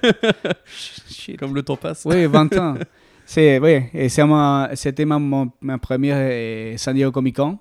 [1.39, 2.03] Comme le temps passe.
[2.05, 2.75] Oui, 20 ans.
[3.25, 7.57] C'est, oui, et c'était ma, mon- ma première euh, San Diego Comic Con.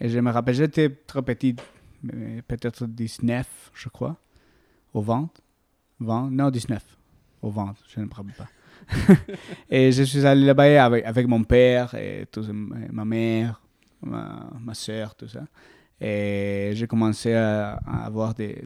[0.00, 1.56] Et je me rappelle, j'étais très petit,
[2.12, 4.16] euh, peut-être 19, je crois,
[4.92, 5.28] au 20.
[6.00, 6.82] 20, non, 19,
[7.42, 8.48] au 20, je ne me rappelle pas.
[9.70, 13.60] et je suis allé là-bas avec, avec mon père, et tout, ma mère,
[14.00, 15.44] ma, ma soeur, tout ça.
[16.00, 18.62] Et j'ai commencé à, avoir des,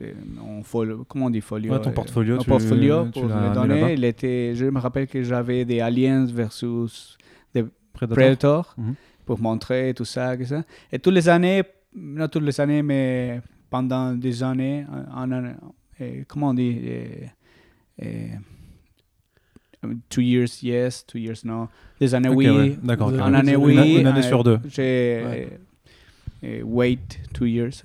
[0.00, 1.72] des- en folio- comment on dit folio?
[1.72, 3.92] Ouais, ton portfolio, tu- portfolio tu pour l'as les donner.
[3.94, 7.16] Il était, je me rappelle que j'avais des Aliens versus
[7.92, 8.16] Predator.
[8.16, 8.94] Predator Mhm.
[9.26, 10.62] pour montrer tout ça, que ça.
[10.90, 11.62] Et toutes les années,
[11.94, 15.54] non toutes les années, mais pendant des années, en, en-
[16.00, 17.26] eh, comment on dit eh,
[18.00, 18.30] eh,
[20.10, 21.68] Two years yes, two years no.
[21.98, 22.76] Des années Ok, oui, ouais.
[22.82, 23.08] D'accord.
[23.08, 23.14] ok.
[23.20, 23.96] en année Une- oui.
[24.00, 24.58] Une, année euh, sur deux.
[24.68, 25.48] J'ai
[26.42, 26.62] Ouais.
[26.62, 26.98] wait
[27.32, 27.82] two years.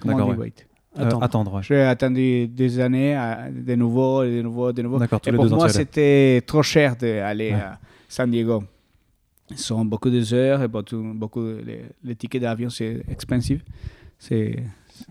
[0.00, 0.52] Comment on dit ouais.
[0.96, 1.04] Wait?
[1.14, 1.62] Euh, attendre, ouais.
[1.62, 4.98] J'ai attendu des années, à- de nouveau, de nouveau, de nouveau.
[4.98, 7.54] D'accord, tous Et les pour moi, c'était trop cher d'aller Ouais.
[7.60, 7.78] à
[8.08, 8.64] San Diego.
[9.54, 13.62] Ce sont beaucoup d'heures et beaucoup, beaucoup les, les tickets d'avion, c'est expensive.
[14.18, 14.62] C'est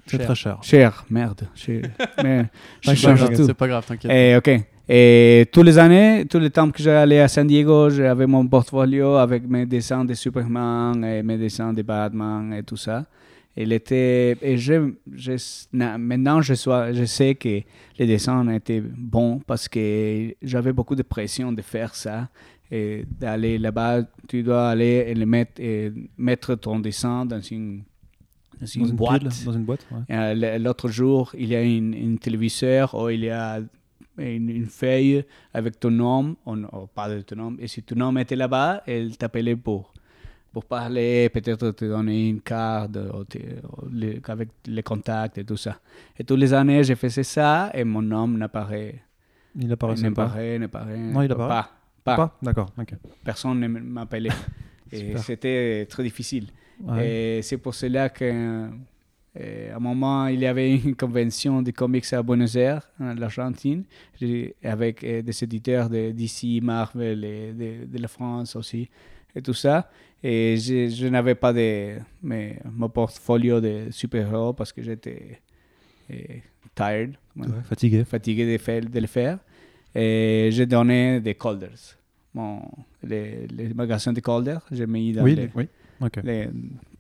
[0.08, 0.58] très cher.
[0.63, 1.41] cher, merde.
[1.56, 1.84] cher.
[2.24, 2.46] Mais
[2.84, 3.46] Pas je change tout.
[3.46, 4.12] C'est pas grave, t'inquiète.
[4.12, 4.65] Et, ok.
[4.89, 9.15] Et tous les années, tous les temps que j'allais à San Diego, j'avais mon portfolio
[9.15, 13.06] avec mes dessins de Superman et mes dessins de Batman et tout ça.
[13.56, 17.62] Il était, et je, je- na- maintenant, je, sois, je sais que
[18.00, 22.30] les dessins étaient bons parce que j'avais beaucoup de pression de faire ça.
[22.72, 27.84] Et d'aller là-bas, tu dois aller et le mettre, et mettre ton dessin dans une,
[28.60, 29.20] dans une Dans une boîte.
[29.22, 30.16] pile, dans une boîte, ouais.
[30.16, 33.60] Euh, L'autre jour, il y a une, une téléviseur où il y a
[34.18, 37.96] une, une feuille avec ton nom, on, on parle de ton nom, et si ton
[37.96, 39.93] nom était là-bas, elle t'appelait pour,
[40.54, 45.44] pour parler, peut-être te donner une carte ou te- ou les- avec les contacts et
[45.44, 45.80] tout ça.
[46.18, 49.02] Et toutes les années, je faisais ça et mon nom n'apparaît
[49.60, 50.24] Il apparaissait pas.
[50.26, 51.70] n'apparaît, n'apparaît Non, il apparaît pas.
[52.04, 52.16] Pas.
[52.18, 52.94] Pas D'accord, ok.
[53.24, 54.30] Personne ne m'appelait.
[54.92, 56.48] et c'était très difficile.
[57.02, 58.26] Et c'est pour cela qu'à
[59.76, 63.84] un moment, il y avait une convention de comics à Buenos Aires, en l'Argentine,
[64.20, 68.89] j'ai- avec euh, des éditeurs de DC, Marvel et de, de la France aussi,
[69.36, 69.89] et tout ça.
[70.24, 75.40] Et je, je n'avais pas de, mon portfolio de super-héros parce que j'étais
[76.12, 76.16] euh,
[76.76, 78.04] tired, Ouais, fatigué.
[78.06, 79.40] fatigué de, faire, de le faire.
[79.94, 81.98] Et j'ai donné des colders.
[82.34, 82.62] Mon,
[83.04, 85.68] les, les magasins de colders, j'ai mis dans Oui, les, oui.
[86.02, 86.20] Ok.
[86.24, 86.50] les-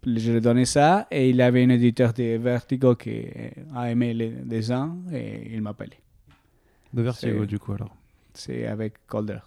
[0.05, 3.25] je lui ai donné ça et il avait un éditeur de Vertigo qui
[3.73, 6.01] a aimé les dessins et il m'appelait.
[6.93, 7.95] De Vertigo, du coup, alors.
[8.33, 9.39] C'est avec Calder.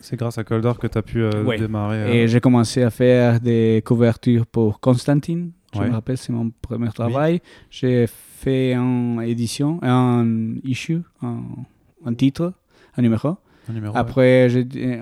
[0.00, 1.58] C'est grâce à Calder que tu as pu euh, Ouais.
[1.58, 1.96] démarrer.
[2.02, 5.52] euh, Et j'ai commencé à faire des couvertures pour Constantine.
[5.74, 5.88] Je Ouais.
[5.88, 7.40] me rappelle, c'est mon premier travail.
[7.70, 12.54] J'ai fait en édition, en issue, en titre,
[12.96, 13.36] un numéro.
[13.68, 13.92] un numéro.
[13.96, 14.48] Après,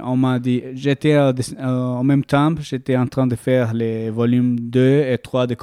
[0.04, 4.10] on m'a dit, j'étais euh, euh, en même temps, j'étais en train de faire les
[4.10, 5.54] volumes 2 et 3 de.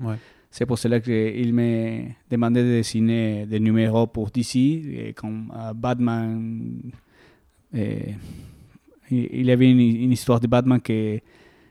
[0.00, 0.14] Ouais.
[0.50, 5.74] C'est pour cela qu'il m'a demandé de dessiner des numéros pour DC, et comme euh,
[5.74, 6.80] Batman.
[7.74, 8.14] et
[9.10, 11.20] il y avait une, une histoire de Batman qui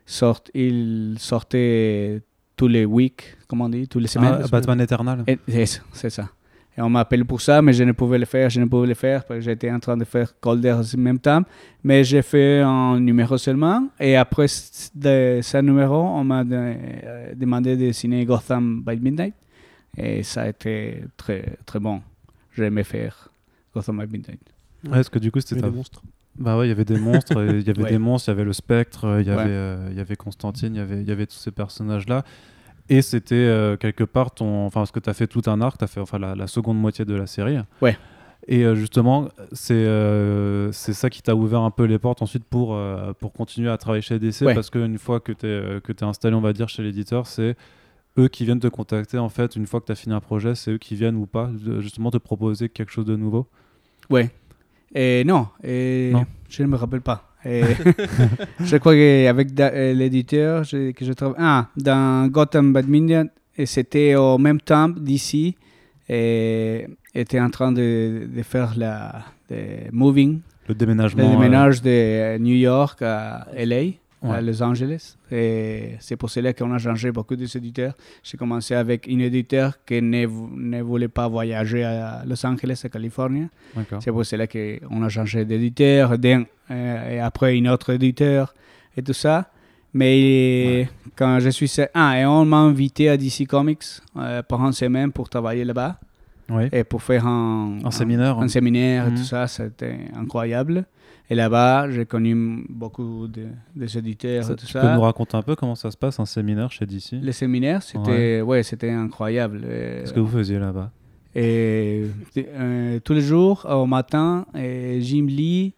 [0.05, 2.21] sort, il sortait
[2.55, 4.39] tous les weeks, comment on dit, tous les semaines.
[4.43, 5.23] Ah, Batman Eternal.
[5.27, 6.29] Et- C'est ça, c'est ça.
[6.77, 8.95] Et on m'appelle pour ça, mais je ne pouvais le faire, je ne pouvais le
[8.95, 11.41] faire parce que j'étais en train de faire Calder en même temps.
[11.85, 13.87] Mais j'ai fait un numéro seulement.
[13.97, 14.47] Et après
[14.93, 19.35] de ce numéro, on m'a de- euh, demandé de dessiner Gotham by Midnight.
[19.97, 22.01] Et ça a été très, très bon.
[22.53, 23.29] J'aimais faire
[23.73, 24.41] Gotham by Midnight.
[24.83, 25.69] Ouais, parce que du coup, c'était Mais ta...
[26.37, 27.89] Bah ouais, il y avait des monstres, il y avait Ouais.
[27.91, 29.37] des monstres, il y avait le spectre, euh, il y Ouais.
[29.37, 32.23] avait, euh, il y avait Constantine, il y avait, il y avait tous ces personnages-là.
[32.89, 34.65] Et c'était euh, quelque part ton.
[34.65, 36.47] Enfin, parce que tu as fait tout un arc, tu as fait enfin, la, la
[36.47, 37.57] seconde moitié de la série.
[37.81, 37.97] Ouais.
[38.47, 42.43] Et euh, justement, c'est euh, c'est ça qui t'a ouvert un peu les portes ensuite
[42.43, 44.41] pour, euh, pour continuer à travailler chez DC.
[44.41, 44.53] Ouais.
[44.53, 47.55] Parce qu'une fois que tu es, que es installé, on va dire, chez l'éditeur, c'est
[48.19, 49.17] eux qui viennent te contacter.
[49.17, 51.25] En fait, une fois que tu as fini un projet, c'est eux qui viennent ou
[51.25, 53.47] pas, justement, te proposer quelque chose de nouveau.
[54.11, 54.29] Ouais.
[54.95, 55.47] Et non,
[56.13, 56.25] Non.
[56.49, 57.29] je ne me rappelle pas.
[57.45, 57.61] Et
[58.63, 63.29] je crois qu'avec euh, l'éditeur que je travaille, ah, dans Gotham Badminton,
[63.65, 65.55] c'était au même temps d'ici,
[66.09, 69.55] et était en train de, de faire la de
[69.91, 71.23] moving, Le le déménagement.
[71.23, 73.81] euh, déménage de New York à LA,
[74.31, 74.41] à.
[74.41, 75.17] Los Angeles.
[75.31, 77.93] Et c'est pour cela qu'on a changé beaucoup des éditeurs.
[78.23, 82.89] J'ai commencé avec un éditeur qui ne, ne voulait pas voyager à Los Angeles, à
[82.89, 83.47] Californie.
[83.99, 86.13] C'est pour cela qu'on a changé d'éditeur,
[86.71, 88.53] euh, et après un autre éditeur
[88.97, 89.49] et tout ça.
[89.93, 91.71] Mais quand je suis...
[91.93, 93.83] Ah, et on m'a invité à DC Comics
[94.17, 95.97] euh, pour une semaine pour travailler là-bas
[96.49, 96.63] Oui.
[96.73, 98.37] et pour faire un, Un séminaire.
[98.39, 99.17] un séminaire et Mhm.
[99.17, 99.47] tout ça.
[99.47, 100.85] C'était incroyable.
[101.29, 104.81] Et là-bas, j'ai connu beaucoup de, des éditeurs Ça, et tout tu ça.
[104.81, 107.81] peux nous raconter un peu comment ça se passe, un séminaire chez DC Les séminaires,
[107.81, 108.61] c'était ouais.
[108.63, 109.61] c'était incroyable.
[109.63, 110.91] Euh, Qu'est-ce que vous faisiez là-bas?
[111.33, 112.03] Et
[112.37, 115.73] euh, tous les jours, au matin, et Jim Lee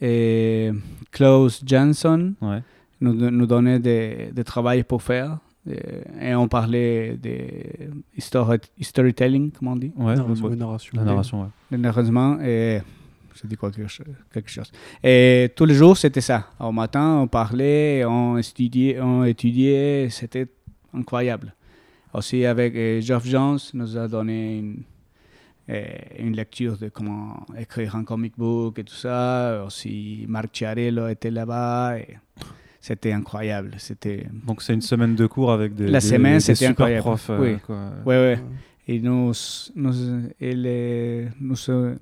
[0.00, 0.70] et
[1.12, 2.62] Klaus Jansson Ouais.
[3.00, 5.38] nous, nous donnaient des, des travail pour faire.
[6.20, 7.36] Et, on parlait de
[8.18, 10.96] story, storytelling, comme on dit, Ouais, une narration.
[10.96, 11.76] la narration, ouais.
[11.78, 12.38] le.
[12.42, 12.80] Et
[13.34, 14.70] je dis quoi, quelque cho- quelque chose.
[15.02, 16.48] Et tous les jours, c'était ça.
[16.58, 20.46] Au matin, on parlait, on étudiait, on étudiait c'était
[20.94, 21.54] incroyable.
[22.14, 24.82] Aussi avec euh, Geoff Jones, nous a donné une,
[25.70, 25.84] euh,
[26.18, 29.62] une lecture de comment écrire un comic book et tout ça.
[29.66, 31.98] Aussi Marc Chiarello était là-bas.
[31.98, 32.16] et
[32.80, 33.72] C'était incroyable.
[33.76, 37.02] C'était Donc c'est une semaine de cours avec des, La des- semaine, c'était super incroyable.
[37.02, 37.30] profs.
[37.30, 37.58] euh, Oui.
[37.66, 37.90] quoi.
[38.06, 38.38] Ouais, ouais.
[38.90, 39.32] Et nous,
[39.76, 39.92] nous,
[40.40, 41.94] et les- nous, euh,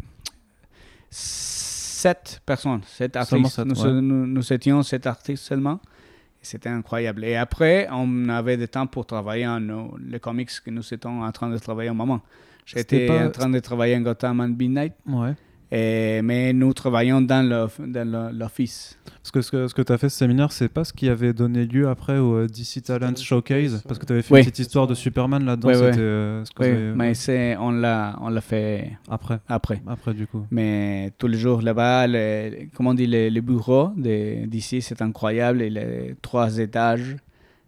[1.10, 3.46] sept personnes, sept artistes.
[3.54, 3.92] sept, nous, ouais.
[4.00, 5.80] nous, nous étions sept artistes seulement.
[6.42, 7.24] C'était incroyable.
[7.24, 11.22] Et après, on avait du temps pour travailler en nos- les comics que nous étions
[11.22, 12.20] en train de travailler au moment.
[12.64, 15.34] J'étais pas- en train de travailler en Gotham and Midnight, Ouais.
[15.72, 17.42] Et, mais nous travaillions dans
[18.32, 18.98] l'office.
[19.22, 21.08] Parce que ce que, ce que tu as fait ce séminaire, c'est pas ce qui
[21.08, 24.40] avait donné lieu après au euh, DC Talent Showcase Parce que tu avais fait Oui.
[24.40, 25.70] une petite histoire de Superman là-dedans.
[25.72, 29.40] Euh, ce que Oui, vous avez- mais c'est- on l'a on l'a fait Après.
[29.48, 29.82] après.
[29.88, 30.46] Après, du coup.
[30.52, 35.02] Mais tous les jours là-bas, le, comment on dit, le, le bureau de- d'ici, c'est
[35.02, 35.62] incroyable.
[35.62, 35.82] Il a
[36.22, 37.16] trois étages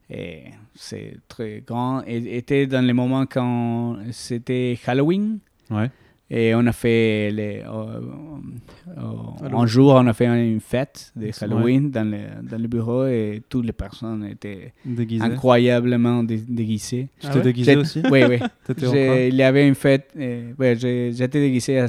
[0.09, 0.45] et
[0.77, 2.03] c'est très grand.
[2.07, 5.39] Et était dans les moments quand c'était Halloween.
[5.71, 5.91] Ouais.
[6.31, 8.01] Et on a fait les, euh,
[8.99, 9.01] euh,
[9.43, 9.67] un Halloween.
[9.67, 11.33] jour, on a fait une fête de Ouais.
[11.41, 15.25] Halloween dans, le, dans le bureau et toutes les personnes étaient Déguisé.
[15.25, 17.09] incroyablement dé- déguisées.
[17.19, 18.03] Tu Ah t'es ouais déguisé aussi?
[18.11, 18.39] Oui, oui.
[19.31, 20.11] Il y avait une fête.
[20.19, 21.87] euh, ouais, j'ai- j'étais déguisé à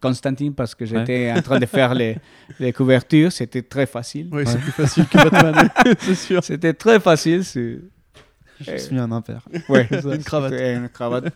[0.00, 2.16] Constantine parce que j'étais en train de faire les,
[2.58, 3.30] les couvertures.
[3.30, 4.28] C'était très facile.
[4.32, 6.42] Oui, c'est plus facile que Batman, c'est sûr.
[6.42, 7.42] C'était très facile.
[7.44, 9.46] Je suis un impair.
[9.68, 10.52] Ouais, Une cravate.
[10.54, 11.34] Une cravate.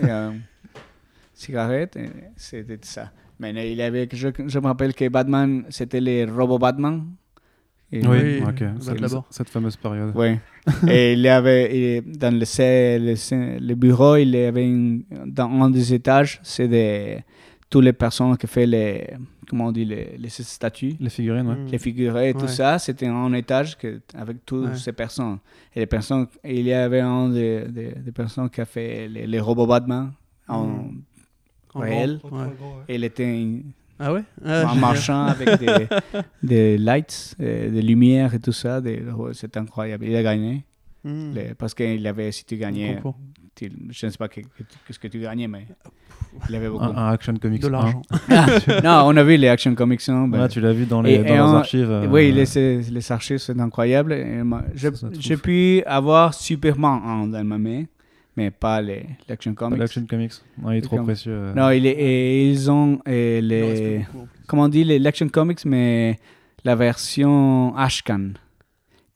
[0.00, 0.08] et
[1.42, 1.96] cigarette.
[1.96, 3.10] et C'était ça.
[3.38, 7.04] Mais il y avait, je, je me rappelle que Batman, c'était les robots Batman.
[7.90, 8.60] Et- Oui, Oui, ok.
[8.62, 9.26] Bat C'est- Labor.
[9.30, 10.14] Cette fameuse période.
[10.16, 10.40] Ouais.
[10.88, 15.68] et il y avait, dans le, le, le bureau, il y avait une- dans un
[15.70, 17.18] des étages, c'est des,
[17.68, 19.08] toutes les personnes qui font les,
[19.48, 21.56] comment on dit, les, les statues, Les figurines, ouais.
[21.70, 22.48] Les figurés et tout Ouais.
[22.48, 24.76] ça, c'était un étage que, avec toutes Ouais.
[24.76, 25.38] ces personnes.
[25.74, 29.26] Et les personnes, il y avait un des, des, des personnes qui a fait les,
[29.26, 30.12] les robots Batman
[30.48, 31.02] en Mm.
[31.74, 32.06] En ouais.
[32.88, 34.24] Et il était une- Ah ouais?
[34.44, 34.80] Ah, en génial.
[34.80, 35.86] marchant avec des,
[36.42, 38.80] des lights, euh, des lumières et tout ça.
[38.80, 40.04] des- C'était incroyable.
[40.06, 40.64] Il a gagné.
[41.04, 41.32] Mm.
[41.34, 43.00] Les- parce qu'il avait, si tu gagnais,
[43.54, 45.66] tu- je ne sais pas que- que- qu'est-ce que tu gagnais, mais
[46.48, 46.84] il avait beaucoup.
[46.84, 47.70] Un, un Action Comics De 1.
[47.70, 48.02] l'argent.
[48.84, 50.00] non, on a vu les Action Comics.
[50.08, 51.90] hein, ben, Ouais, tu l'as vu dans les, Et- dans et leurs en- archives.
[51.90, 54.16] euh, oui, les, les archives, c'est incroyable.
[55.18, 57.84] J'ai pu avoir Superman en dans ma main,
[58.36, 59.78] mais pas les les Action Pas Comics.
[59.78, 60.32] l'Action Comics.
[60.62, 61.32] Ouais, il est trop Comme- précieux.
[61.32, 61.54] euh.
[61.54, 64.06] Non, il est- et ils ont les.
[64.12, 64.28] beaucoup.
[64.46, 66.18] Comment on dit les Action Comics, mais
[66.64, 68.30] la version Ashcan,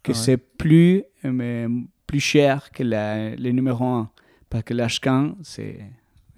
[0.02, 0.14] que Ah ouais.
[0.14, 1.66] c'est plus, mais
[2.07, 4.11] plus cher que la, le numéro 1.
[4.50, 5.81] Parce que l'Ashcan, c'est.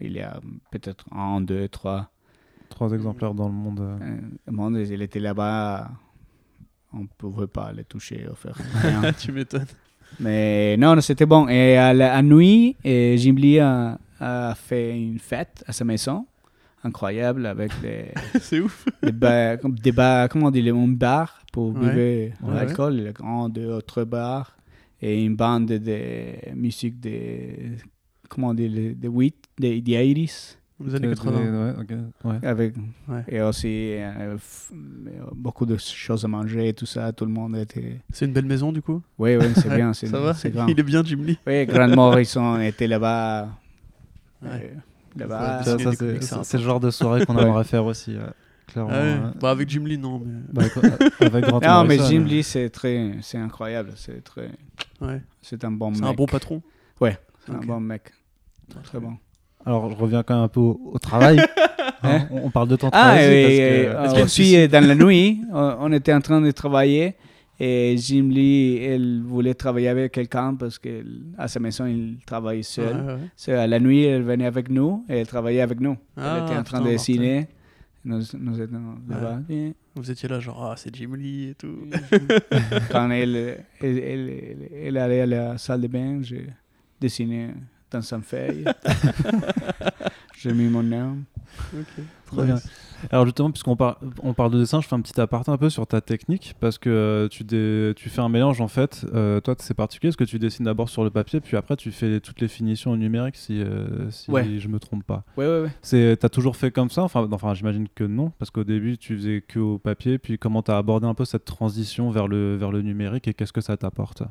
[0.01, 2.11] Il y a peut-être un, deux, trois.
[2.71, 3.81] Trois exemplaires dans le monde.
[3.81, 3.99] euh.
[4.01, 5.91] euh, le monde, il était là-bas.
[6.93, 8.27] On ne pouvait pas les toucher
[8.83, 9.13] rien.
[9.19, 9.67] tu m'étonnes.
[10.21, 11.49] Mais non, non, c'était bon.
[11.49, 15.85] Et à la à nuit, et Jim Lee a, a fait une fête à sa
[15.85, 16.27] maison.
[16.85, 18.07] Incroyable, avec des,
[18.41, 18.85] c'est ouf.
[19.03, 21.81] des, bars, des bars, comment on dit, un bar pour Ouais.
[21.91, 22.55] beber Ouais.
[22.55, 24.57] l'alcool, le grand, autres bars,
[25.03, 27.11] et une bande de musique de,
[28.29, 31.67] comment on dit, de 8, des des 80s, Les années Euh, 80.
[31.67, 31.89] ouais, ok,
[32.25, 32.47] ouais.
[32.49, 32.75] avec,
[33.09, 33.25] Ouais.
[33.27, 34.71] et aussi euh, f-
[35.35, 38.01] beaucoup de choses à manger et tout ça, tout le monde était...
[38.13, 39.03] C'est une belle maison du coup?
[39.19, 40.67] Oui, oui, c'est Ouais, bien, c'est Ça va c'est grand.
[40.69, 41.37] Il est bien Jim Lee.
[41.47, 43.49] Oui, Grant Morrison était là-bas.
[44.43, 44.49] Ouais.
[44.53, 44.75] euh,
[45.19, 45.59] là-bas.
[45.59, 48.17] Ouais, Ça, ça, c'est- c'est c'est c'est le genre de soirée qu'on aimerait faire aussi,
[48.17, 48.29] euh,
[48.69, 48.91] clairement.
[48.93, 49.07] Ah ouais.
[49.09, 49.31] euh.
[49.41, 50.63] Bah avec Jim Lee non mais Bah,
[51.23, 52.25] avec, Grant Non, mais Jim euh.
[52.29, 53.95] Lee, c'est très, c'est incroyable.
[53.97, 54.49] C'est très,
[55.01, 55.23] ouais.
[55.43, 56.11] c'est un bon C'est mec.
[56.11, 56.63] un bon patron?
[57.01, 57.17] C'est
[57.53, 58.13] un bon mec.
[58.85, 59.17] Très bon.
[59.67, 61.41] Alors, je reviens quand même un peu au, au travail.
[62.01, 62.29] Hein, Hein?
[62.31, 63.25] on, on parle de ton Ah, travail.
[63.25, 66.21] et, parce que- euh, qu'il y a aussi euh, dans la nuit, on, était en
[66.21, 67.15] train de travailler
[67.59, 72.95] et Jim Lee, elle voulait travailler avec quelqu'un parce qu'à sa maison, il travaille seul.
[72.97, 73.15] Ouais.
[73.35, 75.97] C'est à la nuit, elle venait avec nous et elle travaillait avec nous.
[76.17, 77.49] Ah, elle était en train de dessiner.
[78.05, 79.41] Nous, nous étions là-bas.
[79.97, 81.79] Vous étiez là genre ah c'est Jim Lee et tout.
[82.93, 83.35] Quand elle,
[83.81, 86.47] elle, elle, elle- elle allait à la salle de bain, j'ai
[87.01, 87.49] dessiné
[87.91, 88.65] dans sa feuille.
[90.39, 91.19] j'ai mis mon nom.
[92.27, 92.59] Très bien.
[93.11, 95.71] Alors justement, puisqu'on parle, on parle de dessin, je fais un petit aparté un peu
[95.71, 99.07] sur ta technique, parce que euh, tu, dé- tu fais un mélange en fait.
[99.15, 101.91] Euh, toi, c'est particulier, parce que tu dessines d'abord sur le papier, puis après tu
[101.93, 104.59] fais toutes les finitions en numérique, si, euh, si Ouais.
[104.59, 105.25] je me trompe pas.
[105.37, 105.69] Oui, oui, oui.
[105.83, 109.17] C'est, t'as toujours fait comme ça Enfin, enfin j'imagine que non, parce qu'au début tu
[109.17, 112.71] faisais que au papier, puis comment t'as abordé un peu cette transition vers le, vers
[112.73, 114.23] le numérique et qu'est-ce que ça t'apporte?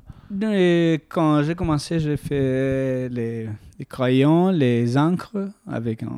[0.41, 3.47] Et Quand j'ai commencé, j'ai fait les,
[3.79, 6.09] les crayons, les encres avec un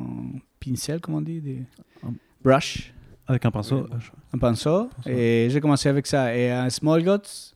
[0.64, 1.62] pincel, comment on dit, des
[2.04, 2.92] Un- brush,
[3.26, 3.86] Avec un pinceau.
[4.32, 4.90] Un pinceau.
[5.06, 6.34] Et j'ai commencé avec ça.
[6.36, 7.52] Et à Small Gods,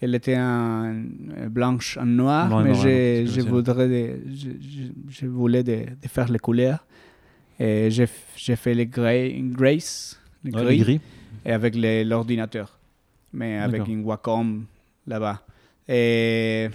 [0.00, 0.94] elle était en
[1.36, 4.20] euh, blanche en noir, Blanc mais noir, je, voudrais de-
[5.08, 6.86] je, voulais de, de faire les couleurs.
[7.58, 9.32] Et j'ai fait les gray,
[10.44, 11.00] les Ouais, gris, les gris.
[11.44, 12.78] et avec l'ordinateur,
[13.34, 14.64] mais avec une Wacom
[15.06, 15.42] là-bas.
[15.86, 16.68] Et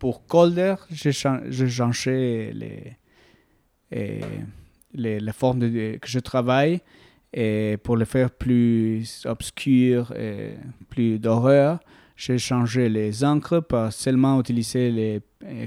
[0.00, 2.96] pour Colder, j'ai chan- j'ai changé les,
[4.94, 6.80] les, la forme que je travaille
[7.32, 10.54] et pour le faire plus obscur et
[10.88, 11.78] plus d'horreur,
[12.16, 15.20] j'ai changé les encres par seulement utiliser les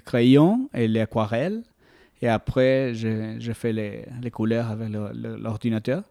[0.04, 1.64] crayons et les aquarelles.
[2.22, 6.04] Et après, j'ai j'ai fait les, les couleurs avec l'ordinateur.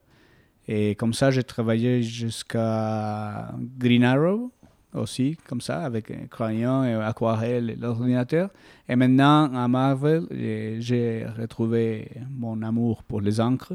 [0.66, 4.52] Et comme ça, j'ai travaillé jusqu'à Green Arrow
[4.94, 8.50] aussi, comme ça, avec un crayon et aquarelle et l'ordinateur.
[8.88, 10.26] Et maintenant, à Marvel,
[10.80, 13.74] j'ai- retrouvé mon amour pour les encres.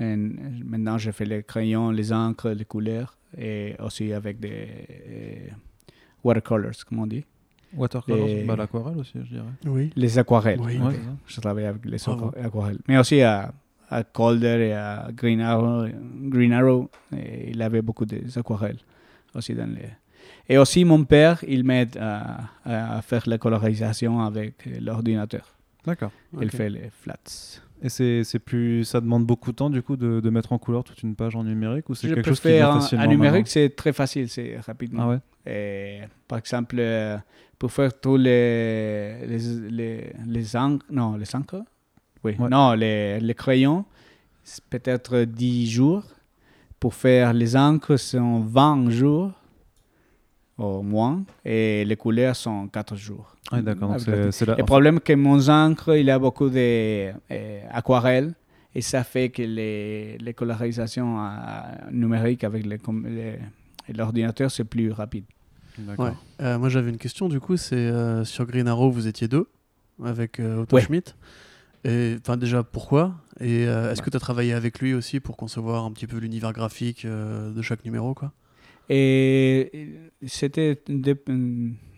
[0.00, 4.68] Et maintenant, je fais les crayons, les encres, les couleurs, et aussi avec des
[5.08, 5.48] euh,
[6.24, 7.24] watercolors, comme on dit.
[7.76, 9.44] Watercolor, Les- bah, l'aquarelle aussi, je dirais.
[9.66, 9.90] Oui.
[9.96, 10.60] Les aquarelles.
[10.60, 10.78] Oui.
[10.78, 10.94] Ouais.
[11.26, 12.32] Je travaille avec les Bravo.
[12.42, 12.78] aquarelles.
[12.88, 13.52] Mais aussi à,
[13.90, 15.86] à Calder et à Green Arrow.
[16.22, 18.78] Green Arrow et il avait beaucoup d'aquarelles
[19.34, 19.88] aussi dans les...
[20.48, 25.54] Et aussi, mon père, il m'aide à, à faire la colorisation avec euh, l'ordinateur.
[25.84, 26.10] D'accord.
[26.40, 27.16] Il fait les flats.
[27.82, 30.82] Et c'est plus, ça demande beaucoup de temps du coup de, de mettre en couleur
[30.82, 33.70] toute une page en numérique ou c'est quelque chose qui en, facilement en numérique, c'est
[33.76, 35.02] très facile, c'est rapidement.
[35.04, 35.18] Ah ouais?
[35.46, 37.16] Et, par exemple, euh,
[37.56, 39.38] pour faire tous les, les,
[39.70, 41.62] les, les encres, non, les encres,
[42.24, 42.48] oui, Ouais.
[42.48, 43.84] non, les, les crayons,
[44.42, 46.02] c'est peut-être 10 jours.
[46.80, 49.32] Pour faire les encres, c'est 20 jours
[50.58, 53.34] au moins, et les couleurs sont 4 jours.
[53.52, 53.94] Ah, d'accord.
[53.98, 56.50] C'est c'est la- Le problème est que mon encre, il a beaucoup
[57.30, 58.34] d'aquarelles,
[58.74, 61.28] et ça fait que les, les colorisations euh,
[61.92, 63.38] numériques avec les com- les-
[63.96, 65.24] l'ordinateur, c'est plus rapide.
[65.78, 66.06] D'accord.
[66.06, 66.12] Ouais.
[66.42, 69.46] Euh, moi j'avais une question du coup, c'est euh, sur Green Arrow vous étiez deux
[70.04, 70.82] avec euh, Otto Ouais.
[70.82, 71.14] Schmidt.
[71.84, 73.14] Et enfin déjà pourquoi?
[73.40, 74.06] Et euh, est-ce Ouais.
[74.06, 77.52] que tu as travaillé avec lui aussi pour concevoir un petit peu l'univers graphique euh,
[77.52, 78.32] de chaque numéro quoi?
[78.88, 79.88] Et
[80.26, 81.14] c'était des,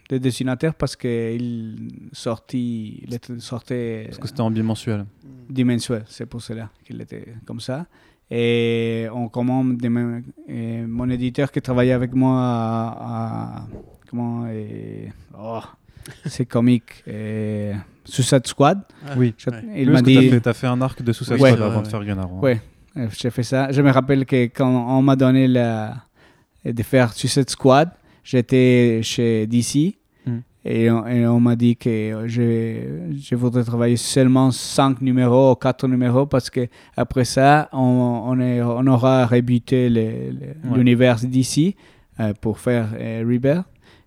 [0.09, 5.05] des dessinateurs parce qu'il sortit, il était- sortait Parce que c'était en bimensuel.
[5.49, 7.87] dimensuel, c'est pour cela qu'il était comme ça.
[8.33, 9.91] Et on commande des
[10.49, 13.67] et mon éditeur qui travaillait avec moi à, à-
[14.09, 15.61] comment et, oh,
[16.27, 17.73] c'est comique et
[18.05, 18.83] Suicide Squad.
[19.07, 19.35] Ah, Oui.
[19.37, 19.63] Je- ouais.
[19.77, 21.59] Il Oui, m'a que t'as dit fait, t'as fait un arc de Suicide Oui, Squad
[21.61, 21.83] ouais, avant ouais.
[21.85, 22.37] de faire Green Arrow.
[22.39, 22.41] hein.
[22.43, 22.61] Ouais.
[22.97, 23.71] Euh, J'ai fait ça.
[23.73, 25.97] Je me rappelle que quand on m'a donné la,
[26.65, 27.91] de faire Suicide Squad,
[28.25, 29.97] j'étais chez DC
[30.27, 30.39] Mm.
[30.67, 36.27] et on, m'a dit que je, je voudrais travailler seulement 5 numéros ou 4 numéros
[36.27, 37.79] parce que après ça, on,
[38.27, 39.41] on, est- on aura Ouais.
[40.77, 41.75] l'univers DC
[42.21, 43.65] euh, pour faire euh, Rebirth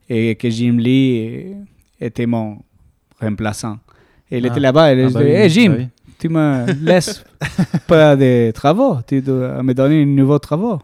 [0.07, 1.55] et que Jim Lee
[1.99, 2.59] était mon
[3.19, 3.79] remplaçant.
[4.29, 4.49] Et il Ah.
[4.49, 5.87] était là-bas et il Ah bah oui, Hey, Jim, bah oui.
[6.19, 7.23] tu me laisses
[7.87, 10.79] pas des travaux, tu dois me donner un nouveau travaux.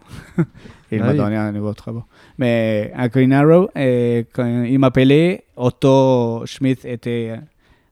[0.92, 1.18] Il Ah m'a oui.
[1.18, 2.04] donné un nouveau travaux.
[2.38, 7.40] Mais à Green Arrow, et quand il m'appelait, Otto Schmidt était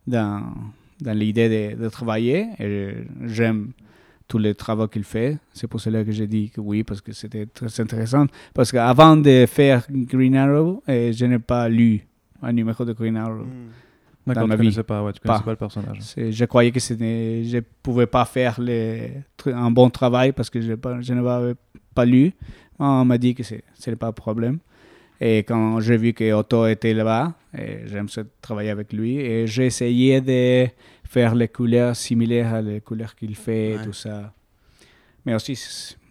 [0.06, 0.42] dans,
[1.02, 2.94] dans l'idée de, de travailler et
[3.26, 3.72] j'aime
[4.28, 5.38] tous les travaux qu'il fait.
[5.54, 8.26] C'est pour cela que j'ai dit que oui, parce que c'était très intéressant.
[8.54, 12.06] Parce qu'avant de faire Green Arrow, eh, je n'ai pas lu
[12.42, 13.44] un numéro de Green Arrow.
[13.46, 13.70] Mm.
[14.28, 15.46] D'accord, ma tu connaissais pas, ouais, tu connaissais Pas.
[15.46, 16.00] pas le personnage.
[16.18, 19.14] Je croyais que c'était- je ne pouvais pas faire les,
[19.46, 21.54] un bon travail parce que je, pas- je n'avais
[21.96, 22.34] pas lu.
[22.80, 23.56] On m'a dit que ce
[23.88, 24.60] n'est pas un problème.
[25.20, 27.34] Et quand j'ai vu que Otto était là-bas,
[27.86, 28.08] j'aime
[28.42, 29.18] travailler avec lui.
[29.18, 30.68] Et j'ai essayé de
[31.04, 34.34] faire les couleurs similaires à les couleurs qu'il fait, et tout ça.
[35.28, 35.60] Mais aussi,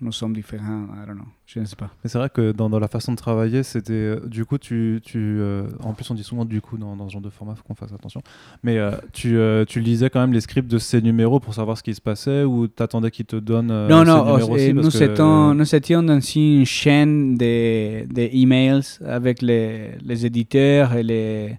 [0.02, 0.84] nous sommes différents.
[0.92, 1.24] I don't know.
[1.46, 1.88] Je ne sais pas.
[2.04, 3.94] Mais c'est vrai que dans, dans la façon de travailler, c'était.
[3.94, 5.00] euh, du coup, tu.
[5.02, 7.54] tu euh, en plus, on dit souvent du coup dans, dans ce genre de format,
[7.54, 8.20] faut qu'on fasse attention.
[8.62, 11.82] Mais euh, tu, tu lisais quand même les scripts de ces numéros pour savoir ce
[11.82, 13.68] qui se passait ou t'attendais qu'ils te donnent.
[13.88, 17.38] non, ces non, numéros oh, aussi parce nous, que- étions, nous étions dans une chaîne
[17.38, 21.56] de, de emails avec les, les éditeurs et les,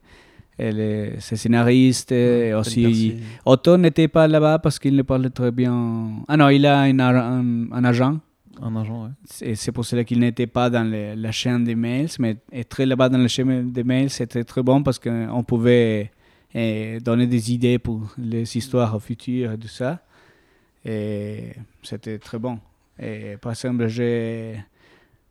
[0.59, 2.11] et les ces scénaristes.
[2.11, 3.15] et Ben aussi.
[3.45, 6.09] Otto n'était pas là-bas parce qu'il ne parlait très bien.
[6.27, 8.19] Ah non, il a un, un- un agent.
[8.59, 9.11] Un agent, ouais.
[9.47, 12.83] Et c'est pour cela qu'il n'était pas dans le- la chaîne des mails, mais être
[12.83, 16.11] là-bas dans la chaîne des mails, c'était très bon parce qu'on pouvait
[16.55, 19.99] eh, donner des idées pour les histoires au futur et tout ça.
[20.85, 21.51] Et
[21.83, 22.59] c'était très bon.
[22.99, 24.55] Et par exemple, j'ai,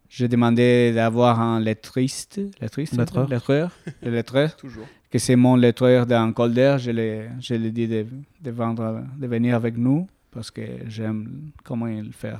[0.09, 3.29] j'ai demandé d'avoir un lettriste, lettriste Lettreur.
[3.29, 3.71] lettreur,
[4.03, 4.87] le lettreur, Toujours.
[5.17, 6.77] Que c'est mon lettreur dans Calder.
[6.79, 8.07] Je l'ai, je l'ai dit de,
[8.43, 12.35] de, vendre, de venir avec nous parce que j'aime comment il fait.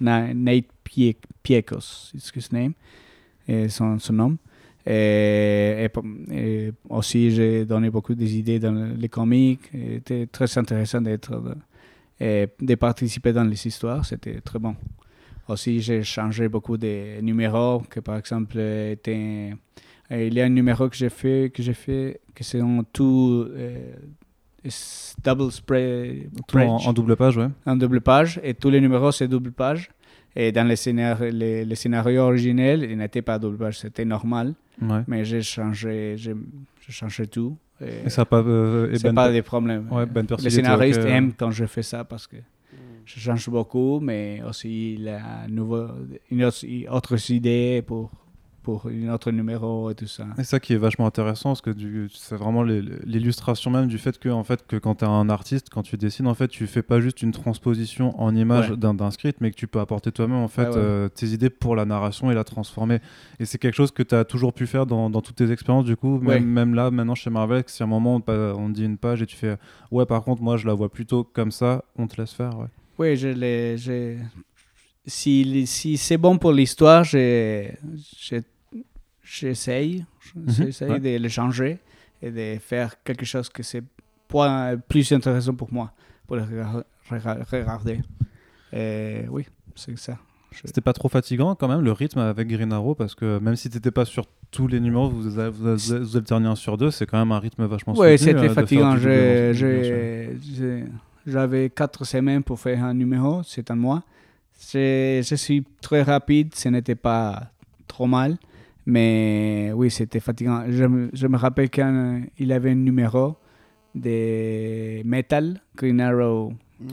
[0.00, 2.12] Na- Nate Pie- Piekos,
[3.46, 4.36] et son, nom.
[4.86, 5.86] Et,
[6.30, 9.60] et aussi, j'ai donné beaucoup d'idées dans le- les comics.
[9.72, 11.56] C'était très intéressant d'être,
[12.20, 14.04] de participer dans les histoires.
[14.04, 14.74] C'était très bon.
[15.48, 19.52] Aussi, j'ai changé beaucoup de numéros, que par exemple, étaient
[20.16, 22.82] et il y a un numéro que j'ai fait, que j'ai fait, que c'est en
[22.84, 23.92] tout euh,
[25.24, 27.48] double spray, Tout en, double page, ouais.
[27.66, 29.90] en double page, et tous les numéros c'est double page.
[30.36, 34.54] Et dans les scénarios, les, les scénarios originels, il n'était pas double page, c'était normal.
[34.82, 35.02] ouais.
[35.06, 36.34] Mais j'ai changé, j'ai
[36.88, 37.56] changé tout.
[37.80, 38.40] Et Et ça pas.
[38.40, 39.86] euh, et Ben- pas des problèmes.
[39.92, 41.06] Ouais, Ben les scénaristes ok.
[41.08, 42.36] aiment quand je fais ça parce que
[43.04, 45.86] je change beaucoup, mais aussi il y a nouveau,
[46.30, 48.10] une autre, idées pour
[48.64, 50.26] pour un autre numéro et tout ça.
[50.38, 51.70] Et ça qui est vachement intéressant, parce que
[52.12, 55.68] c'est vraiment l'illustration même du fait que, en fait, que quand tu es un artiste,
[55.70, 58.76] quand tu dessines, en fait, tu fais pas juste une transposition en image Ouais.
[58.76, 60.76] d'un script, mais que tu peux apporter toi-même en fait ouais.
[60.76, 63.00] euh, tes idées pour la narration et la transformer.
[63.38, 65.84] Et c'est quelque chose que tu as toujours pu faire dans, dans toutes tes expériences,
[65.84, 66.40] du coup, même, Ouais.
[66.40, 69.36] même là, maintenant chez Marvel, si à un moment on, dit une page et tu
[69.36, 69.56] fais
[69.90, 72.52] ouais, par contre, moi je la vois plutôt comme ça, on te laisse faire.
[72.98, 73.76] Oui, je l'ai.
[75.06, 77.68] Si, si c'est bon pour l'histoire, je-
[79.24, 80.04] je- j'essaye
[80.46, 81.00] j'essaye ouais.
[81.00, 81.78] de le changer
[82.22, 83.82] et de faire quelque chose que c'est
[84.88, 85.92] plus intéressant pour moi,
[86.26, 88.00] pour le rega- rega- regarder.
[88.72, 90.18] Et oui, c'est ça.
[90.50, 93.56] Je- C'était pas trop fatigant quand même le rythme avec Green Arrow parce que même
[93.56, 96.90] si t'étais pas sur tous les numéros, vous, a- vous, vous alterniez un sur deux,
[96.92, 98.96] c'est quand même un rythme vachement Oui, soutenu, euh, c'était faire fatigant.
[101.26, 104.02] J'avais quatre semaines pour faire un numéro, c'est un mois.
[104.72, 107.50] Je suis très rapide, ce n'était pas
[107.88, 108.36] trop mal,
[108.86, 110.64] mais oui, c'était fatigant.
[110.68, 113.36] Je, me- je me rappelle qu'il avait un numéro
[113.94, 116.52] de Metal, Green Arrow,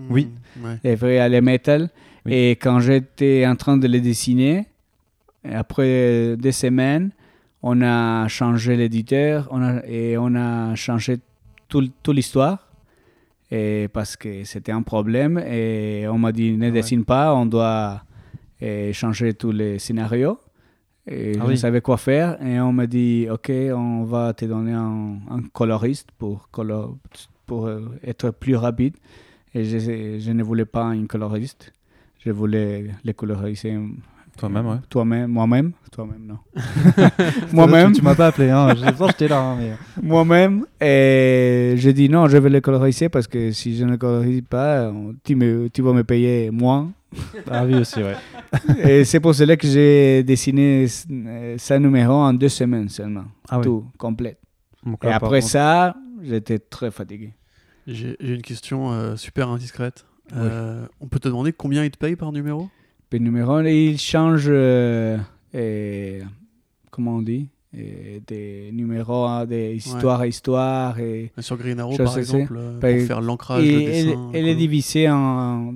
[0.09, 0.29] Oui.
[0.57, 0.77] Mm, ouais.
[0.83, 1.89] les vrais les Metal,
[2.25, 2.33] Oui.
[2.33, 4.67] et quand j'étais en train de les dessiner,
[5.43, 7.11] après des semaines,
[7.63, 11.17] on a changé l'éditeur on a, et on a changé
[11.67, 12.67] tout- toute l'histoire
[13.51, 16.71] et parce que c'était un problème et on m'a dit ne ouais.
[16.71, 18.03] dessine pas, on doit
[18.61, 20.37] eh, changer tous les scénarios.
[21.07, 21.57] Et Ah je oui.
[21.57, 26.09] savais quoi faire et on m'a dit ok, on va te donner un, un coloriste
[26.17, 26.97] pour, colo-
[27.47, 28.95] pour euh, être plus rapide.
[29.53, 29.79] Et je,
[30.19, 31.73] je ne voulais pas un coloriste,
[32.25, 33.77] je voulais les coloriser
[34.41, 34.77] Toi-même, ouais.
[34.89, 36.37] toi-même, moi-même, toi-même non.
[37.53, 38.73] moi-même, Tu m'as pas appelé, hein.
[38.75, 39.39] je pense que j'étais là.
[39.39, 39.73] hein, mais...
[40.01, 40.65] moi-même.
[40.81, 44.41] Et j'ai dit non, je vais le coloriser parce que si je ne le colorise
[44.49, 44.91] pas,
[45.23, 46.91] tu, me, tu vas me payer moins.
[47.49, 48.15] Ah oui, aussi, ouais.
[48.83, 53.25] Et c'est pour cela que j'ai dessiné euh, ce numéro en deux semaines seulement.
[53.49, 53.63] Ah oui.
[53.65, 54.37] Tout, complet.
[54.85, 57.33] Donc Et là, après contre- ça, j'étais très fatigué.
[57.85, 60.05] J'ai une question euh, super indiscrète.
[60.31, 60.37] Oui.
[60.41, 62.69] Euh, on peut te demander combien ils te payent par numéro?
[63.11, 65.17] Le numéro, il change, euh,
[65.53, 66.21] et,
[66.89, 70.97] comment on dit, et des numéros, hein, des histoires à histoire.
[70.99, 74.31] Et, Sur Green Arrow, par sais, exemple, euh, pour faire l'ancrage, et le dessin.
[74.33, 75.75] elle est divisée en,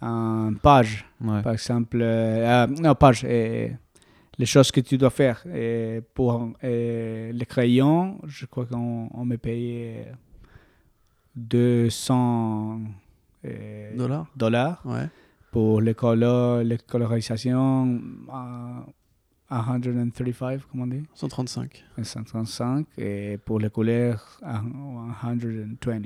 [0.00, 1.04] en pages.
[1.20, 1.42] Ouais.
[1.42, 3.68] Par exemple, euh, ah, non, page, euh,
[4.38, 5.44] les choses que tu dois faire.
[5.54, 10.12] Et pour euh, les crayons, je crois qu'on on me payait
[11.36, 12.80] 200
[13.44, 14.82] euh, Dollars dollars.
[14.84, 15.08] Ouais.
[15.50, 18.00] Pour les, colo les colorisations,
[18.32, 18.80] euh,
[19.50, 21.84] 135, comment on dit 135.
[22.02, 22.86] 135.
[22.98, 24.60] Et pour les couleurs, à
[25.22, 26.02] 120.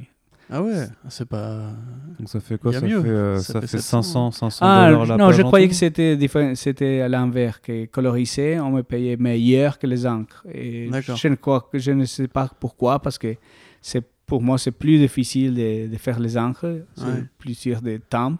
[0.50, 1.70] Ah ouais, c'est pas.
[2.18, 2.72] Donc ça fait quoi?
[2.72, 3.00] ça mieux.
[3.00, 4.02] fait, euh, Ça ça fait fait 700.
[4.02, 7.62] 500, 500 Ah, dollars la non, page je croyais que c'était différent- c'était à l'envers,
[7.62, 10.44] que colorisé, on me payait meilleur que les encres.
[10.52, 11.16] Et D'accord.
[11.16, 13.34] je ne crois que je ne sais pas pourquoi, parce que
[13.80, 16.66] c'est pour moi c'est plus difficile de, de faire les encres,
[16.96, 17.24] c'est Ouais.
[17.38, 18.36] plus sur des temps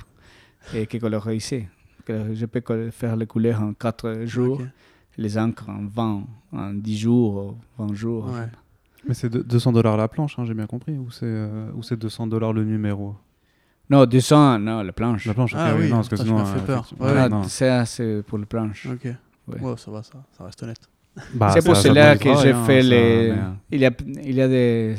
[0.74, 1.68] et que coloriser.
[2.04, 4.66] Que je peux faire les couleurs en 4 jours, Ok.
[5.18, 8.26] les encres en 20, en 10 jours, ou 20 jours.
[8.26, 8.48] Ouais.
[9.06, 10.96] Mais c'est de- 200 dollars la planche, hein, j'ai bien compris.
[10.98, 13.14] Ou c'est euh, ou c'est 200 dollars le numéro?
[13.90, 15.26] Non, 200, non, la planche.
[15.26, 16.38] La planche, Ah oui, non, parce que ça, sinon.
[16.38, 16.78] m'as fait euh, peur.
[16.80, 17.42] effectivement, Ouais, ouais, Ah, non.
[17.44, 18.86] ça, c'est pour la planche.
[18.86, 19.04] Ok.
[19.48, 19.60] Ouais.
[19.60, 20.88] Ouais, ça va, ça, ça reste honnête.
[21.34, 23.30] Bah, c'est pour cela que j'ai hein, fait ça, les.
[23.30, 23.34] euh,
[23.70, 23.90] Il y a,
[24.24, 24.94] il y a des,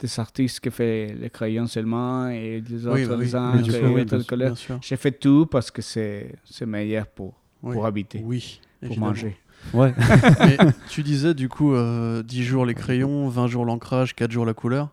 [0.00, 4.78] des artistes qui font les crayons seulement et les autres Oui, bah oui, et oui.
[4.80, 7.74] J'ai fait tout parce que c'est c'est meilleur pour, Oui.
[7.74, 8.60] pour habiter, Oui.
[8.80, 9.06] pour évidemment.
[9.08, 9.36] manger.
[9.74, 9.92] Ouais.
[10.40, 10.56] Mais
[10.88, 14.54] tu disais du coup euh, 10 jours les crayons, 20 jours l'ancrage, 4 jours la
[14.54, 14.88] couleur.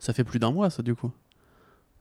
[0.00, 1.12] Ça fait plus d'un mois ça du coup.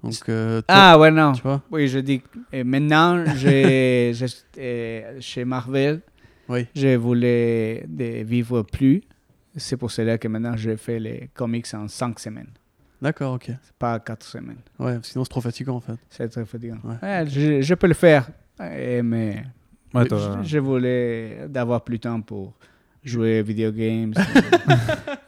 [0.03, 1.33] Donc euh, toi, Ah ouais, non.
[1.33, 2.21] tu vois Oui, je dis.
[2.51, 4.13] Et maintenant, j'ai,
[4.59, 6.01] euh, chez Marvel,
[6.47, 6.67] Oui.
[6.75, 9.01] je voulais de vivre plus.
[9.57, 12.49] C'est pour cela que maintenant, je fais les comics en 5 semaines,
[13.01, 13.51] D'accord, ok.
[13.79, 14.57] pas 4 semaines.
[14.79, 15.95] Ouais, sinon c'est trop fatigant en fait.
[16.09, 16.77] C'est très fatigant.
[16.83, 16.95] Ouais.
[17.01, 18.29] Ouais, je, je peux le faire,
[18.59, 19.43] mais
[19.93, 22.53] Ouais, je, je voulais d'avoir plus de temps pour
[23.05, 24.13] jouer video games,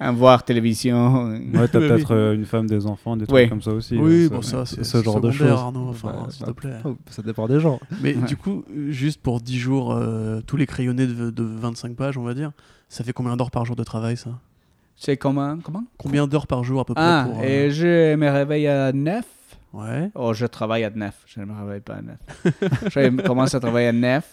[0.02, 1.28] euh, voir télévision.
[1.54, 2.20] Ouais, t'as peut-être oui.
[2.20, 3.48] euh, une femme, des enfants, des trucs Ouais.
[3.48, 3.96] comme ça aussi.
[3.98, 5.52] Oui, euh, bon ça c'est ce genre de choses.
[5.52, 6.74] Arnaud, enfin, Bah, s'il bah, te plaît.
[6.86, 7.80] oh, Ça dépend des gens.
[8.02, 8.28] Mais Ouais.
[8.28, 12.24] du coup, juste pour 10 jours, euh, tous les crayonnés de, de 25 pages, on
[12.24, 12.52] va dire,
[12.90, 14.32] ça fait combien d'heures par jour de travail ça?
[14.96, 15.84] C'est comment, comment?
[15.98, 18.92] Combien d'heures par jour à peu près Ah, pour, euh, et je me réveille à
[18.92, 19.24] 9.
[19.74, 20.10] Ouais.
[20.16, 21.14] Oh, je travaille à 9.
[21.28, 22.18] Je ne me réveille pas à 9.
[22.90, 24.28] je commence à travailler à 9.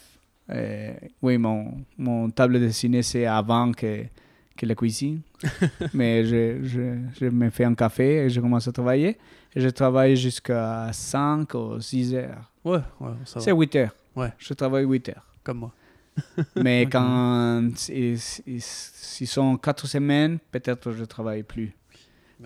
[0.51, 4.05] Euh, oui, mon, mon table de dessinée, c'est avant que,
[4.57, 5.21] que la cuisine.
[5.95, 9.19] Mais je, je, je me fais un café et je commence à travailler.
[9.55, 12.51] Et je travaille jusqu'à 5 ou 6 heures.
[12.65, 13.59] Ouais, ouais, ça C'est va.
[13.59, 13.95] 8 heures.
[14.17, 14.33] Ouais.
[14.39, 15.27] Je travaille 8 heures.
[15.43, 15.73] Comme moi.
[16.57, 18.19] Mais quand ils,
[18.61, 21.75] sont quatre semaines, peut-être je travaille plus.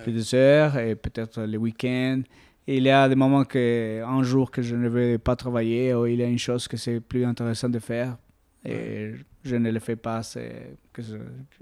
[0.02, 2.22] Plus de heures et peut-être les week-ends.
[2.70, 6.04] Il y a des moments que un jour que je ne vais pas travailler ou
[6.06, 8.18] il y a une chose que c'est plus intéressant de faire
[8.62, 9.12] et
[9.42, 11.16] je ne le fais pas c'est que je-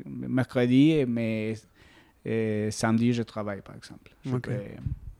[0.04, 1.54] mercredi mais
[2.24, 4.10] et samedi je travaille par exemple.
[4.24, 4.42] Je Ok.
[4.48, 4.52] peux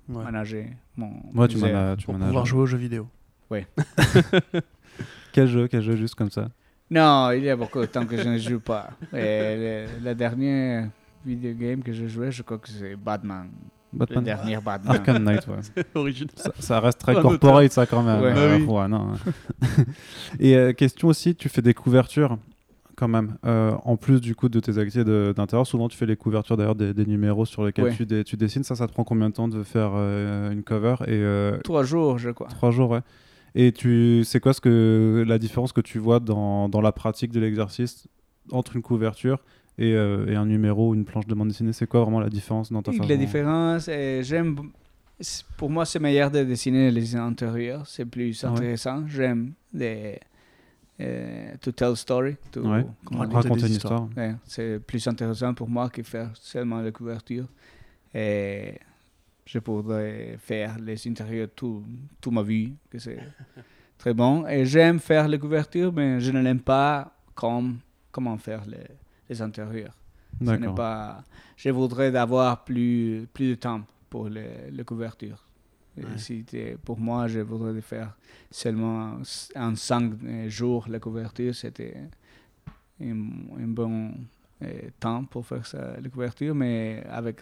[0.09, 0.23] Ouais.
[0.25, 0.65] manager
[0.97, 1.97] mon Moi, tu as.
[1.97, 3.09] Tu Pour m'en as- pouvoir jouer aux jeux vidéo.
[5.33, 6.49] Quel jeu Quel jeu juste comme ça?
[6.91, 8.91] Non, il y a beaucoup de temps que je ne joue pas.
[9.13, 10.89] Et le- la dernière
[11.25, 13.49] vidéo game que j'ai joué, je crois que c'est Batman.
[13.93, 14.97] Le Batman dernier Batman.
[14.97, 15.85] Arkham Knight, ouais.
[15.95, 16.31] Original.
[16.37, 18.21] Ça, ça reste très corporate, ça, quand même.
[18.21, 18.33] Ouais.
[18.37, 18.65] Euh, oui.
[18.65, 19.13] ouais, non.
[20.41, 22.39] Et euh, question aussi, tu fais des couvertures,
[22.97, 23.37] quand même.
[23.47, 26.75] Euh, en plus, du coup, de tes activités d'intérieur, souvent, tu fais les couvertures, d'ailleurs,
[26.75, 28.65] des, des numéros sur lesquels tu, tu dessines.
[28.65, 32.31] Ça, ça te prend combien de temps de faire une cover Et Trois jours, je
[32.31, 32.49] crois.
[32.49, 33.01] Trois jours, ouais.
[33.59, 37.33] Et tu, c'est quoi ce que, la différence que tu vois dans, dans la pratique
[37.33, 38.07] de l'exercice
[38.53, 39.39] entre une couverture
[39.79, 42.31] et, euh, et un numéro ou une planche de bande dessinée C'est quoi vraiment la
[42.31, 44.57] différence dans ta façon La différence, euh, j'aime.
[45.57, 47.87] Pour moi, c'est meilleur de dessiner les intérieurs.
[47.87, 48.57] C'est plus Ah ouais.
[48.59, 49.07] intéressant.
[49.07, 50.19] J'aime les.
[51.01, 52.37] euh, to tell story.
[52.53, 52.85] To, Ouais.
[53.13, 54.09] Raconter une histoire.
[54.17, 57.47] Ouais, c'est plus intéressant pour moi que faire seulement la couverture.
[58.15, 58.75] Et
[59.45, 61.83] je pourrais faire les intérieurs tout,
[62.21, 63.19] toute ma vie, que c'est
[63.99, 64.47] très bon.
[64.47, 67.79] Et j'aime faire les couvertures, mais je ne l'aime pas comme
[68.11, 68.79] comment faire les,
[69.29, 69.95] les intérieurs.
[70.45, 71.25] Ce n'est pas,
[71.57, 75.43] je voudrais avoir plus, plus de temps pour les, les couvertures.
[75.97, 76.05] Ouais.
[76.19, 76.45] si
[76.85, 78.15] pour moi, je voudrais faire
[78.51, 79.17] seulement
[79.57, 80.13] en cinq
[80.49, 81.55] jours la couverture.
[81.55, 81.97] C'était
[83.01, 83.13] un,
[83.59, 84.13] un bon
[84.63, 87.41] euh, temps pour faire ça, la couverture, mais avec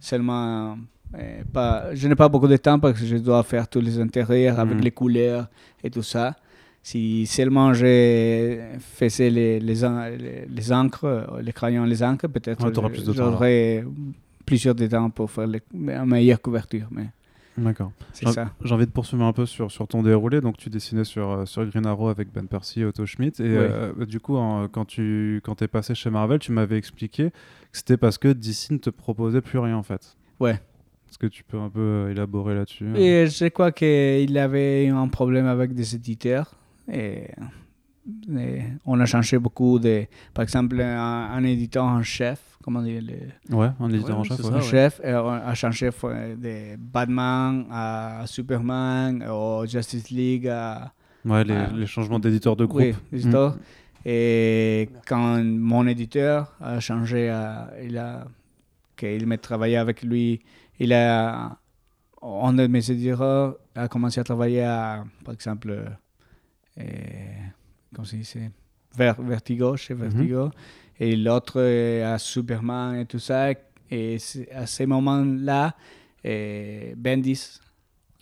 [0.00, 0.76] seulement
[1.14, 3.98] euh, pas, je n'ai pas beaucoup de temps parce que je dois faire tous les
[4.00, 4.82] intérieurs avec Mhm.
[4.82, 5.48] les couleurs
[5.82, 6.36] et tout ça.
[6.90, 12.72] Si seulement je faisais les, les, les, les encres, les crayons, les encres, peut-être Ouais,
[12.74, 13.84] j'aurais
[14.46, 16.86] plusieurs de temps pour faire une meilleure couverture.
[16.90, 17.08] Mais
[17.58, 17.92] D'accord.
[18.14, 18.52] c'est J'ai- ça.
[18.64, 20.40] J'ai envie de poursuivre un peu sur, sur ton déroulé.
[20.40, 23.42] Donc, tu dessinais sur, euh, sur Green Arrow avec Ben Percy et Otto Schmidt.
[23.42, 27.32] Et euh, du coup, en- quand tu quand es passé chez Marvel, tu m'avais expliqué
[27.32, 27.36] que
[27.72, 30.16] c'était parce que DC ne te proposait plus rien, en fait.
[30.40, 30.52] Ouais.
[31.10, 32.94] Est-ce que tu peux un peu euh, élaborer là-dessus hein?
[32.94, 36.54] Et je crois qu'il avait un problème avec des éditeurs.
[36.90, 37.30] Et,
[38.36, 40.06] et on a changé beaucoup de.
[40.34, 44.24] Par exemple, un, un éditeur en chef, comment dire le, Ouais, un éditeur Ouais, en
[44.24, 44.36] chef.
[44.38, 44.48] c'est ouais.
[44.50, 44.62] ça, un ouais.
[44.66, 50.92] chef et on a changé f- de Batman à Superman au Justice League à
[51.24, 52.80] Ouais, les, les changements d'éditeur de groupe.
[52.80, 53.56] oui, éditeur.
[54.06, 58.24] Et quand mon éditeur a changé, à, il a
[58.96, 60.40] qu'il m'a travaillé avec lui,
[60.78, 61.58] il a
[62.22, 65.84] un de mes éditeurs a commencé à travailler à, par exemple, euh,
[67.94, 68.38] comment ça dit,
[68.96, 69.94] Ver, Vertigo, chez.
[69.94, 70.50] Vertigo,
[70.98, 73.50] et l'autre euh, à Superman et tout ça.
[73.90, 74.16] Et
[74.52, 75.74] à ce moment-là,
[76.26, 77.60] euh, Bendis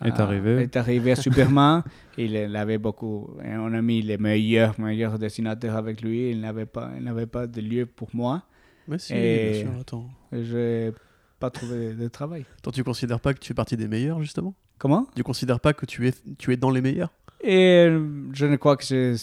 [0.04, 0.62] Est a- arrivé.
[0.62, 1.82] est arrivé à Superman.
[2.18, 3.30] il il avait beaucoup.
[3.44, 6.30] On a mis les meilleurs, meilleurs dessinateurs avec lui.
[6.30, 8.42] Il n'avait pas, il n'avait pas de lieu pour moi.
[8.88, 10.10] Mais si, Et- bien sûr, attends.
[10.32, 10.92] Je n'ai
[11.40, 12.44] pas trouvé de travail.
[12.58, 14.54] Attends, tu considères pas que tu fais partie des meilleurs, justement?
[14.78, 15.06] Comment?
[15.16, 17.12] Tu considères pas que tu es, tu es dans les meilleurs?
[17.46, 18.00] Et euh,
[18.32, 19.14] je ne crois que je,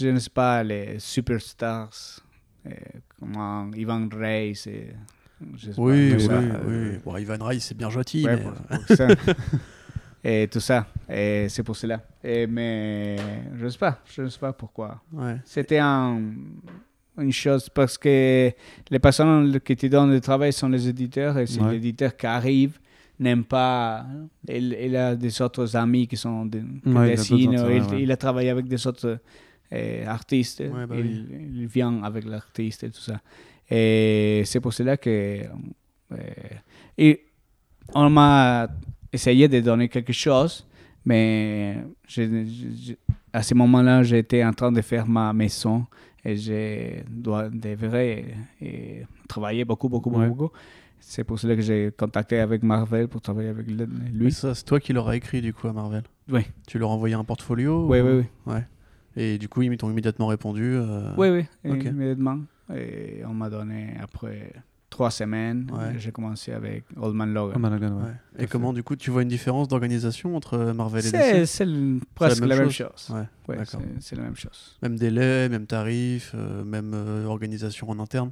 [0.00, 1.90] je ne sais pas les superstars.
[3.18, 4.64] Comment Ivan Reis.
[4.66, 4.94] et-
[5.76, 6.40] Oui, oui, ça.
[6.66, 6.98] oui.
[7.04, 8.36] Bon, Ivan Reis, c'est bien gentil, Ouais,
[8.98, 9.06] mais...
[10.44, 10.86] et tout ça.
[11.08, 12.02] Et c'est pour cela.
[12.22, 13.16] Et, mais
[13.56, 14.00] je ne sais pas.
[14.12, 15.00] Je ne sais pas pourquoi.
[15.12, 15.36] ouais.
[15.44, 16.20] C'était un-
[17.16, 18.52] une chose parce que
[18.90, 21.72] les personnes qui te donnent le travail sont les éditeurs et c'est Ouais.
[21.72, 22.78] l'éditeur qui arrive
[23.20, 24.06] n'aime pas.
[24.48, 27.70] Il, il a des autres amis qui sont de, qui Ouais, il a dessinent, d'autres
[27.70, 28.02] il, intérêts, ouais.
[28.02, 29.20] il a travaillé avec des autres
[29.72, 30.60] euh, artistes.
[30.60, 31.26] Ouais, bah il,
[31.60, 33.20] il vient avec l'artiste et tout ça.
[33.70, 35.10] Et c'est pour cela que.
[36.12, 36.16] euh,
[36.96, 37.24] et
[37.94, 38.68] on m'a
[39.12, 40.66] essayé de donner quelque chose,
[41.04, 42.94] mais je- je- je-
[43.32, 45.86] à ce moment-là, j'étais en train de faire ma maison
[46.24, 48.24] et je dois, devrais
[48.60, 50.50] et travailler beaucoup, beaucoup, beaucoup.
[51.00, 54.32] C'est pour cela que j'ai contacté avec Marvel pour travailler avec lui.
[54.32, 56.42] ça, c'est toi qui leur as écrit, du coup, à Marvel Oui.
[56.66, 58.52] Tu leur as envoyé un portfolio Oui, ou- oui, oui.
[58.52, 58.66] Ouais.
[59.16, 60.62] Et du coup, ils t'ont immédiatement répondu.
[60.74, 62.40] euh, Oui, oui, immédiatement.
[62.74, 64.52] Et on m'a donné après
[64.90, 65.70] trois semaines.
[65.72, 65.94] Ouais.
[65.98, 67.62] J'ai commencé avec Old Man Logan.
[67.62, 68.42] Logan, ouais.
[68.44, 71.66] Et comment, du coup, tu vois une différence d'organisation entre Marvel et C'est DC c'est
[72.14, 73.14] presque même la même chose chose.
[73.16, 73.80] Ouais, Ouais, d'accord.
[73.80, 74.76] c'est- c'est la même chose.
[74.82, 78.30] Même délai, même tarif, euh, même euh, organisation en interne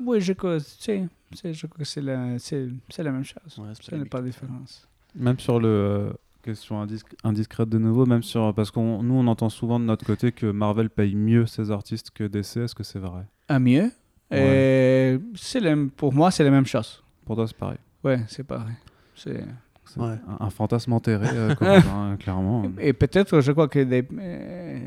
[0.00, 3.58] Oui, je crois, c'est- c'est- je crois que c'est la, c'est- c'est la même chose.
[3.58, 4.86] Ouais, c'est n'est pas de différence.
[5.14, 5.68] Même sur le.
[5.68, 6.12] euh,
[6.42, 10.04] Question indisc- indiscrète de nouveau, même sur parce qu'on nous on entend souvent de notre
[10.04, 12.56] côté que Marvel paye mieux ses artistes que DC.
[12.56, 13.22] Est-ce que c'est vrai?
[13.48, 13.92] À mieux?
[14.32, 15.60] Et c'est
[15.96, 17.00] pour moi, c'est la même chose.
[17.24, 17.78] Pour toi, c'est pareil.
[18.02, 18.74] Ouais, c'est pareil.
[19.14, 19.44] C'est-
[19.84, 20.16] C'est Ouais.
[20.40, 22.64] un, un fantasme enterré, euh, Corentin, clairement.
[22.80, 24.78] Et peut-être, je crois que des- euh,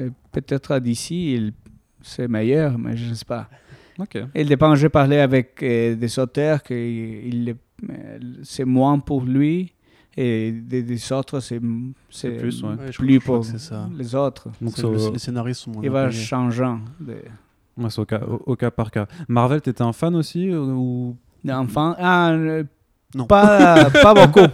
[0.00, 1.52] euh, peut-être d'ici, il-
[2.02, 3.50] c'est meilleur, mais je ne sais pas.
[3.98, 4.18] Ok.
[4.34, 7.54] Il dépend, j'ai parlé avec euh, des auteurs que il,
[7.90, 9.72] euh, c'est moins pour lui
[10.16, 11.60] et des, des autres, c'est
[12.10, 12.70] c'est plus, ouais.
[12.90, 13.88] Je plus je pour que c'est ça.
[13.96, 14.48] les autres.
[14.60, 16.20] Donc C'est- c'est le- les scénaristes sont moins Il va payés.
[16.22, 16.80] changeant.
[17.00, 17.14] De,
[17.78, 19.06] ouais, c'est au cas, au- au cas par cas.
[19.28, 21.16] Marvel, t'étais un fan aussi euh, ou?
[21.44, 21.94] D'enfant.
[21.98, 22.62] Ah, euh,
[23.14, 23.26] Non.
[23.26, 24.46] Pas, pas beaucoup.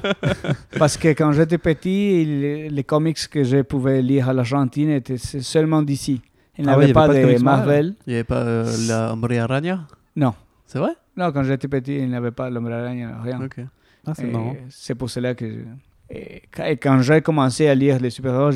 [0.78, 5.16] Parce que quand j'étais petit, il- les comics que je pouvais lire à l'Argentine étaient
[5.18, 6.20] seulement d'ici.
[6.58, 7.94] Il n'y Ah ouais, avait pas, avait pas de Marvel Marvel.
[8.06, 9.86] Il n'y avait pas euh, la Hombre Araña?
[10.16, 10.34] Non.
[10.66, 10.92] C'est vrai?
[11.16, 13.40] Non, quand j'étais petit, il n'y avait pas l'homme aragne, rien.
[13.42, 13.60] Ok.
[14.06, 14.56] Ah, c'est Et marrant.
[14.68, 15.48] C'est pour cela que.
[15.48, 16.42] je- Et
[16.80, 18.50] quand, j'ai commencé à lire les super-héros,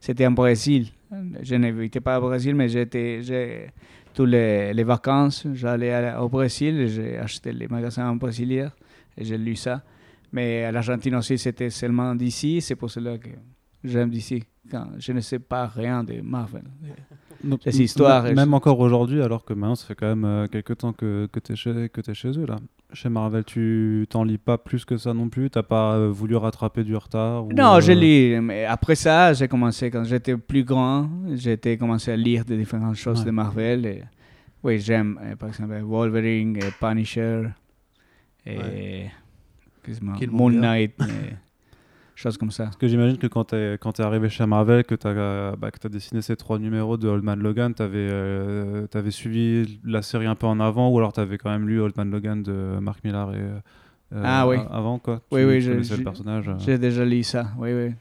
[0.00, 0.88] c'était en Brésil.
[1.42, 3.20] Je n'étais pas au Brésil, mais j'étais.
[3.22, 3.70] j'ai-
[4.14, 8.70] Toutes les, les vacances, j'allais au Brésil et j'ai acheté les magasins en brésilien
[9.16, 9.80] et j'ai lu ça.
[10.32, 12.60] Mais à l'Argentine aussi, c'était seulement d'ici.
[12.60, 13.30] C'est pour cela que
[13.82, 14.44] j'aime d'ici.
[14.70, 16.62] Quand je ne sais pas rien de Marvel.
[17.42, 20.06] Donc, les m- histoires, m- et- Même encore aujourd'hui, alors que maintenant, ça fait quand
[20.06, 22.46] même euh, quelques temps que, que tu es, chez- que t'es chez eux.
[22.46, 22.56] là.
[22.92, 25.50] Chez Marvel, tu t'en lis pas plus que ça non plus?
[25.50, 28.38] T'as pas euh, voulu rattraper du retard ou, Non, euh, je lis.
[28.40, 32.94] Mais après ça, j'ai commencé, quand j'étais plus grand, j'ai commencé à lire des différentes
[32.96, 33.24] choses Ouais.
[33.26, 33.86] de Marvel.
[33.86, 34.02] Et,
[34.62, 37.48] oui, j'aime, euh, par exemple, Wolverine, et Punisher,
[38.46, 39.06] et.
[40.30, 41.02] Moon Knight, et
[42.22, 42.64] choses comme ça.
[42.64, 46.22] Parce que j'imagine que quand quand es arrivé chez Marvel, que t'as euh, bah, dessiné
[46.22, 50.46] ces trois numéros de Old Man Logan, t'avais euh, t'avais suivi la série un peu
[50.46, 53.38] en avant ou alors t'avais quand même lu Old Man Logan de Mark Millar et
[53.40, 54.56] euh, Ah oui.
[54.70, 55.22] avant quoi?
[55.30, 56.48] Oui, Tu- oui, tu je- je- le personnage.
[56.48, 57.94] euh, J'ai déjà lu ça, oui, oui.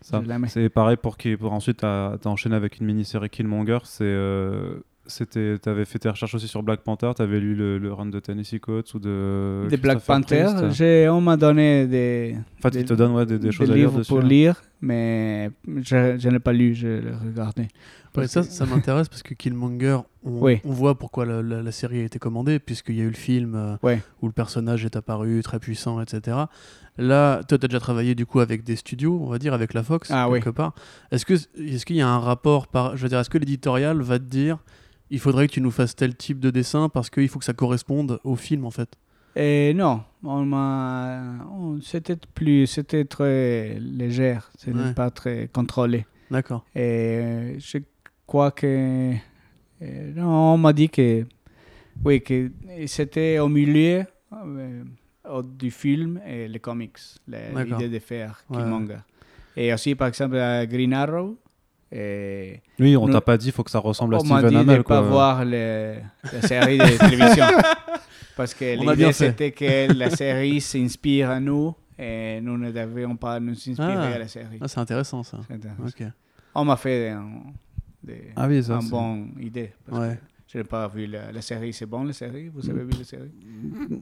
[0.48, 3.80] C'est pareil pour qui pour ensuite t'as as enchaîné avec une mini-série Killmonger.
[3.86, 4.76] C'est euh,
[5.12, 7.12] c'était t'avais fait tes recherches aussi sur Black Panther.
[7.16, 10.72] T'avais lu le, le run de Tennessee Coates ou de Des Black Panther, Priest.
[10.72, 13.52] j'ai- on m'a donné des, En fait, des- ils te donnent ouais, des, des des
[13.52, 14.10] choses à lire livres dessus.
[14.10, 14.28] pour hein.
[14.28, 17.68] lire, mais je, je n'ai pas lu, je l'ai regardé.
[18.18, 20.60] Ouais, ça, que- ça m'intéresse parce que Killmonger, on, Oui.
[20.66, 23.14] on voit pourquoi la, la- la série a été commandée, puisqu'il y a eu le
[23.14, 24.02] film euh, Ouais.
[24.22, 26.38] où le personnage est apparu très puissant, etc.
[26.98, 29.74] Là, toi, tu as déjà travaillé du coup avec des studios, on va dire, avec
[29.74, 30.74] la Fox, Ah, quelque part.
[31.12, 34.02] Est-ce que est-ce qu'il y a un rapport par, je veux dire, est-ce que l'éditorial
[34.02, 34.58] va te dire,
[35.12, 37.54] il faudrait que tu nous fasses tel type de dessin parce qu'il faut que ça
[37.54, 38.90] corresponde au film, en fait.
[39.36, 44.94] Et non, on c'était plus, c'était très léger, c'était Ouais.
[44.94, 46.06] pas très contrôlé.
[46.30, 46.66] D'accord.
[46.76, 47.78] Et je
[48.26, 49.14] crois que,
[49.82, 51.26] euh, non, on m'a dit que,
[52.04, 52.52] oui, que
[52.88, 54.04] c'était au milieu
[54.34, 54.84] euh,
[55.44, 56.98] du film et les comics,
[57.28, 58.58] l'idée de faire Ouais.
[58.58, 59.00] Killmonger.
[59.56, 61.38] Et aussi, par exemple, à Green Arrow.
[61.92, 64.50] Et Oui, on Nous- t'a pas dit, faut que ça ressemble à on m'a Steven
[64.50, 64.78] dit de Amell.
[64.78, 65.02] ne pas quoi.
[65.02, 65.96] voir le-
[66.32, 67.46] la série de télévision.
[68.38, 73.40] Parce que l'idée, c'était que la série s'inspire à nous et nous ne devions pas
[73.40, 74.04] nous inspirer Ah.
[74.14, 74.58] à la série.
[74.62, 75.40] Ah, c'est intéressant ça.
[75.50, 75.84] Intéressant.
[76.56, 77.28] On m'a fait un,
[78.04, 78.80] des, Ah oui, ça.
[78.90, 79.74] bonne idée.
[79.86, 80.16] Parce Ouais.
[80.16, 80.22] que
[80.52, 81.72] je n'ai pas vu la, la série.
[81.74, 82.50] C'est bon, la série?
[82.54, 83.32] Vous avez vu la série?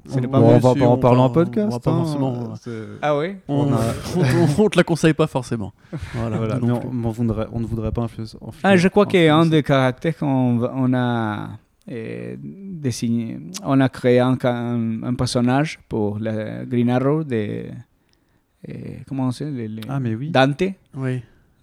[0.09, 1.71] On, pas on va pas en on en on podcast.
[1.71, 3.35] va pas hein, forcément- c'est- Ah oui?
[3.47, 3.93] On, On a-
[4.59, 5.73] on- on te la conseille pas forcément.
[6.15, 6.37] Voilà.
[6.37, 8.37] Voilà, non mais on, on voudrait, on ne voudrait pas influencer.
[8.63, 11.49] Ah, je crois qu'un des caractères qu'on on a
[11.91, 17.65] euh, dessiné, on a créé un, un, un personnage pour le Green Arrow de.
[18.69, 18.73] euh,
[19.07, 20.29] comment le, le- Ah, mais oui.
[20.31, 20.63] Dante,
[20.95, 21.21] Oui,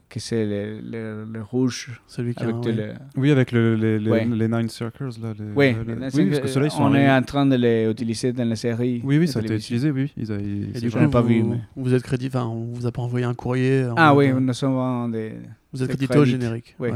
[0.08, 2.74] que c'est le, le, le rouge celui qui a avec tout oui.
[2.76, 2.92] le.
[3.16, 4.24] Oui, avec le- les, les, Ouais.
[4.24, 5.08] les Nine Circles.
[5.22, 8.32] Là, les- Oui, parce que ceux-là, ils sont on est en train de les utiliser
[8.32, 9.00] dans la série.
[9.04, 10.12] Oui, oui, ça a été utilisé, oui.
[10.16, 12.28] Ils a- ils- Et c'est du j'en coup, pas vous, vu, mais- vous êtes crédit,
[12.28, 13.84] enfin, on vous a pas envoyé un courrier.
[13.86, 15.32] en Ah oui, nous sommes des.
[15.72, 16.76] Vous êtes crédité au générique.
[16.78, 16.90] Oui.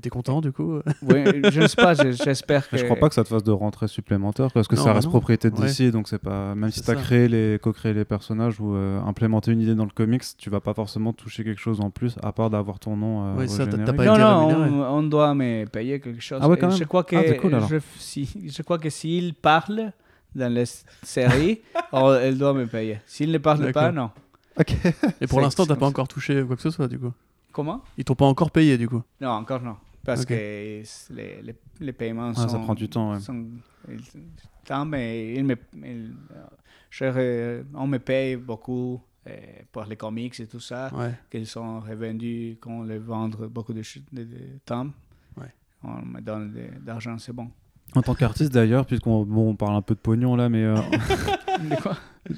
[0.00, 0.78] T'es content du coup?
[1.02, 2.76] Oui, je ne sais pas, je- j'espère que.
[2.76, 5.06] Je crois pas que ça te fasse de rentrée supplémentaire parce que Non, ça reste
[5.06, 5.10] non.
[5.10, 5.66] propriété Ouais.
[5.66, 7.00] d'ici, donc c'est pas même si C'est tu as ça.
[7.02, 10.60] créé les co-créé les personnages ou euh, implémenté une idée dans le comics, tu vas
[10.60, 13.24] pas forcément toucher quelque chose en plus à part d'avoir ton nom.
[13.26, 14.70] euh, Ouais, ça, t'as- t'as pas Non, été non, rémunéré.
[14.70, 16.38] on, on doit me payer quelque chose.
[16.40, 16.86] Ah ouais, quand Je même.
[16.88, 17.68] crois que, Ah, c'est cool, alors.
[17.68, 19.90] je, si, je crois que s'il parle
[20.36, 20.62] dans la
[21.02, 21.60] série,
[21.92, 23.00] on- elle doit me payer.
[23.04, 24.10] S'il ne parle pas, non.
[24.60, 24.76] Ok.
[25.20, 27.12] Et pour l'instant, t'as pas encore touché quoi que ce soit du coup?
[27.52, 29.02] Comment Ils t'ont pas encore payé du coup.
[29.20, 29.76] Non, encore non.
[30.04, 30.82] Parce que les,
[31.42, 32.48] les, les paiements Ah, sont.
[32.48, 33.20] ça prend du temps, ouais.
[33.20, 33.46] sont-
[33.88, 34.00] ils-
[34.64, 36.14] temps, mais ils me, ils-
[36.90, 39.36] je re- on me paye beaucoup euh,
[39.70, 41.14] pour les comics et tout ça, Ouais.
[41.30, 43.82] qu'ils sont revendus, qu'on les vend beaucoup de,
[44.12, 44.88] de, de temps.
[45.36, 45.54] Ouais.
[45.84, 47.48] On me donne de- d'argent, c'est bon.
[47.94, 50.62] En tant qu'artiste d'ailleurs, puisqu'on bon, on parle un peu de pognon là, mais.
[50.64, 50.76] euh,
[51.82, 51.96] quoi?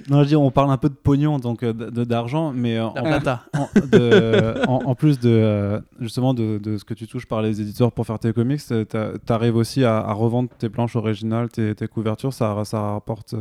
[0.08, 2.92] Non, je dis, on parle un peu de pognon, donc euh, d'argent, mais euh, en,
[3.02, 3.42] plata.
[3.54, 7.42] en, de- en- en plus de euh, justement de, de ce que tu touches par
[7.42, 8.96] les éditeurs pour faire tes comics, tu
[9.32, 13.34] arrives aussi à, à revendre tes planches originales, tes, tes couvertures, ça, ça rapporte.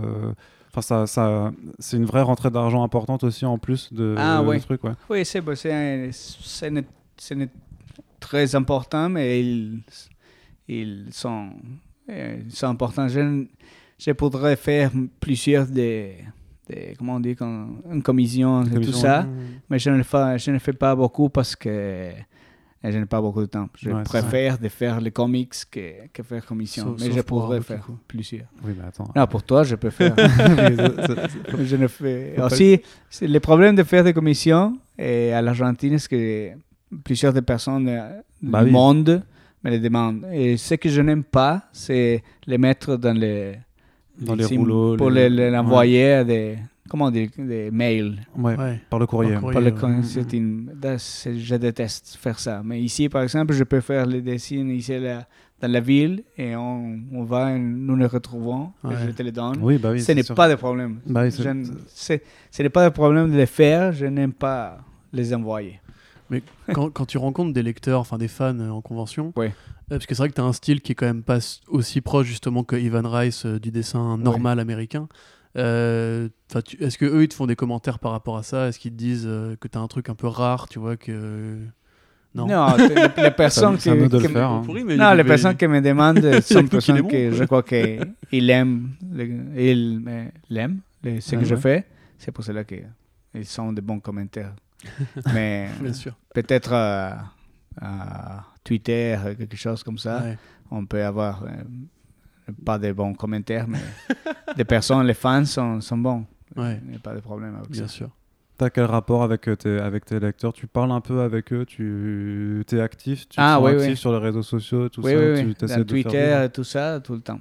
[0.75, 4.59] Enfin, ça, ça, c'est une vraie rentrée d'argent importante aussi en plus de, Ah, ouais.
[4.59, 4.93] trucs, ouais.
[5.09, 5.41] Oui, c'est
[7.35, 7.49] n'est
[8.19, 9.81] très important, mais ils,
[10.67, 11.49] ils, sont,
[12.09, 13.07] euh, ils sont importants.
[13.07, 13.45] Je,
[13.97, 16.15] je pourrais faire plusieurs des,
[16.67, 19.29] des comment on dit, comme- une commission et tout ça, Mmh.
[19.69, 22.11] mais je ne, fais, je ne fais pas beaucoup parce que euh,
[22.83, 23.69] je n'ai pas beaucoup de temps.
[23.77, 27.15] Je Ouais, c'est préfère de faire les comics que, que faire commission, Sauf- mais sauf
[27.15, 28.47] je pour pourrais faire plusieurs.
[28.65, 29.09] Oui, mais attends.
[29.15, 30.13] Non, pour toi, je peux faire.
[30.17, 32.35] je ne fais.
[32.41, 37.41] Aussi, c'est le problème de faire des commissions et à l'Argentine, c'est que plusieurs des
[37.41, 38.71] personnes euh, Bah du oui.
[38.71, 39.23] monde
[39.63, 40.25] me les demandent.
[40.33, 43.55] Et ce que je n'aime pas, c'est les mettre dans les,
[44.19, 46.57] Dans les rouleaux, Pour les- les, les envoyer à des.
[46.89, 48.19] Comment dire Des mails.
[48.37, 48.79] Ouais, Ouais.
[48.89, 49.31] par le courrier.
[49.33, 49.59] Par courrier.
[49.61, 50.01] Le ouais.
[50.03, 50.69] c'est une-
[51.37, 52.61] je déteste faire ça.
[52.63, 55.25] Mais ici, par exemple, je peux faire les dessins ici là,
[55.59, 59.57] dans la ville et on, on va, nous les retrouvons et je te les donne.
[59.61, 60.01] Oui, bah oui.
[60.01, 60.99] ce n'est pas de problème.
[61.07, 61.71] Bah oui, Je
[62.51, 64.77] ce n'est pas de problème de les faire, je n'aime pas
[65.11, 65.79] les envoyer.
[66.73, 69.47] quand, quand tu rencontres des lecteurs, enfin des fans euh, en convention, Ouais.
[69.47, 69.51] euh,
[69.89, 72.01] parce que c'est vrai que tu as un style qui est quand même pas aussi
[72.01, 75.07] proche justement que Ivan Rice euh, du dessin normal américain.
[75.55, 76.29] Euh,
[76.79, 78.67] Est-ce que eux ils te font des commentaires par rapport à ça?
[78.69, 80.97] Est-ce qu'ils te disent euh, que tu as un truc un peu rare, tu vois
[80.97, 81.59] que
[82.35, 87.61] non, les, les personnes qui, mais mais- me demandent sont les personnes que je crois
[87.61, 88.89] qu'ils aiment,
[89.55, 91.85] ils me- l'aiment, le- ce que Ouais, je fais.
[92.17, 92.87] C'est pour cela qu'ils
[93.45, 94.55] sont de bons commentaires.
[95.33, 95.69] Mais
[96.33, 97.11] peut-être euh,
[97.81, 100.37] à Twitter, quelque chose comme ça, Ouais.
[100.71, 103.79] on peut avoir euh, pas de bons commentaires, mais
[104.57, 106.25] des personnes, les fans sont, sont bons.
[106.55, 106.79] Ouais.
[106.83, 107.93] Il n'y a pas de problème avec Bien ça.
[107.93, 108.09] sûr.
[108.57, 110.53] T'as quel rapport avec euh, tes, avec tes lecteurs?
[110.53, 113.97] Tu parles un peu avec eux Tu es actif Tu Ah, sens oui, actif oui.
[113.97, 115.55] sur les réseaux sociaux tout oui, ça oui, tu oui.
[115.55, 117.39] t'essaies Dans de faire Twitter et tout ça, tout le temps.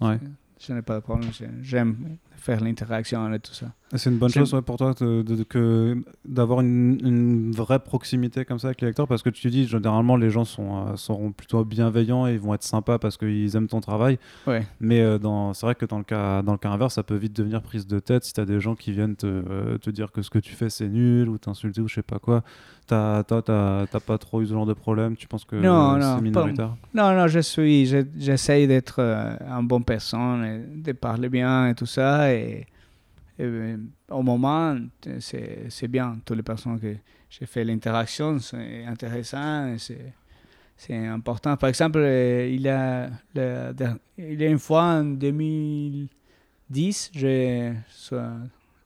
[0.00, 0.18] Ouais.
[0.58, 1.30] Je n'ai pas de problème.
[1.32, 3.66] j'ai- J'aime faire l'interaction et tout ça.
[3.94, 7.78] C'est une bonne chose ouais, pour toi de- de- de- que- d'avoir une, une vraie
[7.78, 10.96] proximité comme ça avec les lecteurs parce que tu dis généralement les gens sont, euh,
[10.96, 14.18] seront plutôt bienveillants et ils vont être sympas parce qu'ils aiment ton travail.
[14.48, 14.66] Ouais.
[14.80, 15.18] Mais euh,
[15.54, 17.86] c'est vrai que dans le, cas, dans le cas inverse, ça peut vite devenir prise
[17.86, 20.30] de tête si tu as des gens qui viennent te, euh, te dire que ce
[20.30, 22.42] que tu fais c'est nul ou t'insulter ou je sais pas quoi.
[22.88, 26.20] T'as- pas trop eu ce genre de problème Tu penses que Non, non, c'est pas-
[26.20, 26.76] minoritaire?
[26.94, 31.68] Non, non, je suis, je- j'essaye d'être euh, une bonne personne, et de parler bien
[31.68, 32.32] et tout ça.
[32.32, 32.66] Et,
[33.38, 33.76] et, euh,
[34.10, 34.76] au moment,
[35.20, 36.18] c'est, bien.
[36.24, 36.96] Toutes les personnes que
[37.28, 41.56] j'ai fait l'interaction, c'est intéressant, c'est, important.
[41.56, 47.72] Par exemple, euh, il y a, il y a une fois en 2010, j'ai,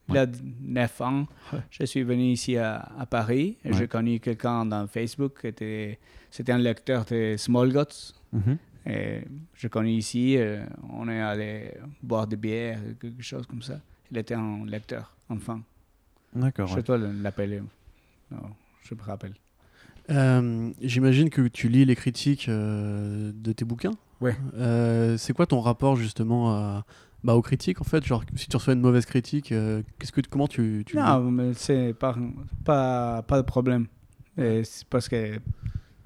[0.08, 0.26] il y a
[0.60, 1.26] 9 ans,
[1.70, 3.78] je suis venu ici à, à Paris et Ouais.
[3.78, 5.98] j'ai connu quelqu'un dans Facebook qui était,
[6.30, 8.14] c'était un lecteur de Small Guts.
[8.32, 8.58] Mhm.
[8.86, 9.20] Et
[9.54, 11.72] je connais ici, euh, on est allé
[12.02, 13.78] boire des bières, quelque chose comme ça.
[14.10, 15.60] Il était un lecteur, enfin.
[16.34, 16.66] D'accord.
[16.68, 16.82] Je ouais.
[16.82, 17.60] dois le- l'appeler.
[18.30, 18.38] Non,
[18.82, 19.34] je me rappelle.
[20.10, 23.92] Euh, J'imagine que tu lis les critiques euh, de tes bouquins.
[24.20, 24.36] Ouais.
[24.54, 26.84] Euh, c'est quoi ton rapport justement à,
[27.22, 28.04] bah, aux critiques en fait?
[28.04, 31.54] Genre si tu reçois une mauvaise critique, euh, qu'est-ce que comment tu, tu Non, mais
[31.54, 32.16] c'est pas,
[32.64, 33.86] pas, pas de problème.
[34.36, 35.38] C'est parce que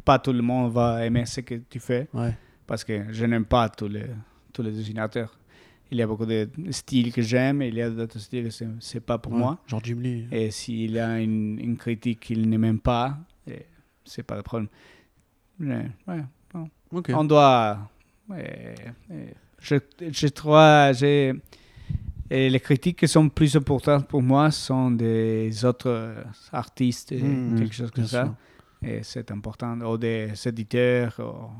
[0.04, 2.08] pas tout le monde va aimer ce que tu fais.
[2.12, 2.36] Ouais.
[2.66, 4.06] Parce que je n'aime pas tous les,
[4.52, 5.38] tous les dessinateurs.
[5.90, 8.50] Il y a beaucoup de styles que j'aime et il y a d'autres styles que
[8.50, 9.58] c'est- pas pour Ouais, moi.
[9.66, 10.26] Genre Jim Lee.
[10.32, 13.18] Et s'il a une, une critique qu'il ne m'aime pas,
[14.04, 14.68] c'est pas de problème.
[15.58, 16.22] Mais, ouais,
[16.52, 16.68] bon.
[16.90, 17.10] Ok.
[17.14, 17.78] On doit.
[19.60, 20.26] je, je
[20.92, 21.32] j'ai-
[22.30, 26.14] et les critiques qui sont plus importantes pour moi sont des autres
[26.52, 28.24] artistes, et Mm, quelque chose comme ça.
[28.24, 28.34] sûr.
[28.88, 29.78] Et c'est important.
[29.82, 31.14] Ou des éditeurs.
[31.20, 31.50] ou-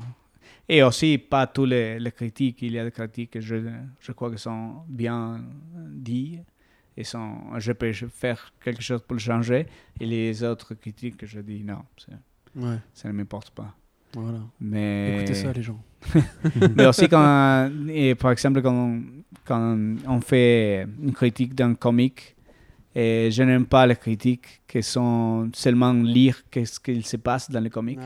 [0.67, 2.61] Et aussi, pas tous les, les critiques.
[2.61, 3.55] Il y a des critiques que je,
[3.99, 5.43] je crois que sont bien
[5.75, 6.39] dit
[6.97, 9.67] et sont, je peux faire quelque chose pour le changer.
[9.99, 11.83] Et les autres critiques que je dis non,
[12.55, 12.77] Ouais.
[12.93, 13.75] ça ne m'importe pas.
[14.13, 14.39] Voilà.
[14.61, 15.83] Mais, Écoutez ça les gens.
[16.75, 19.03] mais aussi quand, et par exemple, quand on,
[19.43, 22.35] quand on fait une critique d'un comic,
[22.97, 27.59] et je n'aime pas les critiques qui sont seulement lire qu'est-ce qu'il se passe dans
[27.59, 27.99] le comic.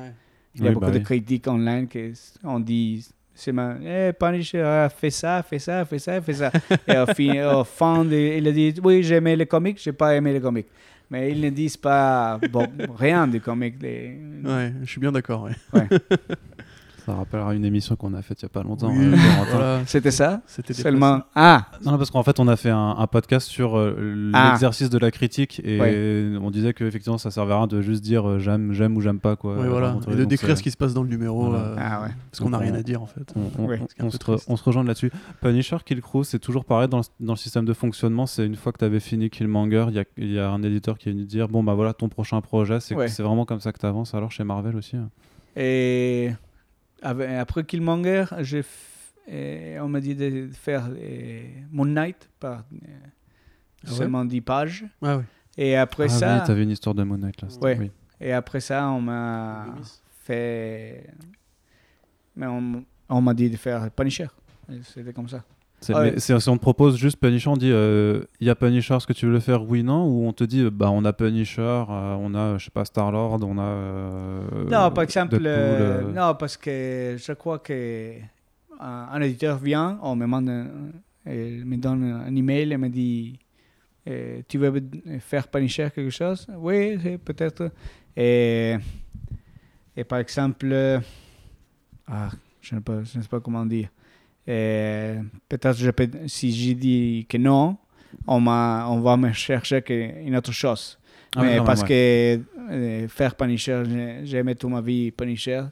[0.55, 1.03] Il y a Oui, beaucoup bah de oui.
[1.03, 2.11] critiques online qui
[2.43, 6.51] on dit c'est ma, eh, Punisher a fait ça, fait ça, fait ça, fait ça.
[6.87, 9.93] Et au, fin, au fond, de- il a dit oui, j'ai aimé les comics, j'ai
[9.93, 10.67] pas aimé les comics.
[11.11, 13.77] Mais ils ne disent pas bon, rien du comic.
[13.77, 15.47] des- Ouais, je suis bien d'accord.
[15.73, 15.87] Ouais.
[17.09, 18.89] Ça rappellera une émission qu'on a faite il y a pas longtemps.
[18.91, 19.15] Oui, euh,
[19.51, 21.21] voilà, C'était ça c'était Seulement.
[21.35, 24.49] Ah, Non, non, parce qu'en fait, on a fait un, un podcast sur euh, Ah.
[24.51, 26.37] l'exercice de la critique et Ouais.
[26.41, 29.01] on disait que effectivement, ça servait à rien de juste dire euh, j'aime, j'aime ou
[29.01, 29.55] j'aime pas quoi.
[29.57, 29.97] Ouais, voilà.
[30.11, 31.47] Et de décrire ce qui se passe dans le numéro.
[31.49, 31.63] Voilà.
[31.63, 32.09] euh, Ah ouais.
[32.31, 33.33] Parce qu'on n'a rien à dire en fait.
[33.57, 33.79] On, Ouais.
[33.97, 34.45] se re- triste.
[34.47, 35.11] on se rejoint là-dessus.
[35.41, 38.27] Punisher, Kill Crew, c'est toujours pareil dans le, dans le système de fonctionnement.
[38.27, 40.61] C'est une fois que tu avais fini Killmonger, il y a, il y a un
[40.63, 42.79] éditeur qui est venu dire bon bah voilà ton prochain projet.
[42.79, 42.93] C'est
[43.23, 44.13] vraiment comme ça que tu avances.
[44.13, 44.95] Alors chez Marvel aussi.
[44.95, 45.09] hein.
[45.55, 46.29] Et
[47.01, 48.65] après Killmonger, j'ai f-
[49.27, 50.89] et on m'a dit de faire
[51.71, 52.87] Moon Knight par euh,
[53.85, 54.85] Ah ouais seulement 10 pages.
[55.01, 55.23] Ah ouais.
[55.57, 57.47] Et après ah ça, oui, t'avais une histoire de Moon Knight là.
[57.61, 57.77] Ouais.
[57.79, 57.91] oui.
[58.19, 59.75] et après ça, on m'a
[60.23, 61.09] fait,
[62.35, 64.27] mais on, on m'a dit de faire Punisher.
[64.83, 65.43] C'était comme ça.
[65.91, 66.11] Ah ouais.
[66.13, 68.95] mais c'est- si on te propose juste Punisher, on dit euh, il y a Punisher,
[68.95, 70.05] est-ce que tu veux le faire Oui, non?
[70.05, 73.11] Ou on te dit bah on a Punisher, euh, on a je sais pas Star
[73.11, 73.61] Lord, on a.
[73.63, 78.13] euh, non, par exemple, Deadpool, euh, euh, non, parce que je crois que
[78.79, 80.69] un, un éditeur vient, on me demande, un-
[81.31, 83.39] il me donne un email et me dit
[84.07, 84.73] euh, Tu veux
[85.19, 86.47] faire Punisher quelque chose?
[86.57, 87.71] Oui, peut-être.
[88.17, 88.75] Et,
[89.95, 90.99] et par exemple, euh,
[92.07, 92.29] ah,
[92.61, 93.89] je ne sais pas, je ne sais pas comment dire.
[94.49, 97.77] Euh, peut-être je peux- si j'ai dit que non,
[98.27, 100.97] on, m'a- on va me chercher que- une autre chose.
[101.35, 101.87] Ah Mais parce ouais.
[101.87, 103.83] que euh, faire Punisher,
[104.33, 105.63] aimé toute ma vie Punisher.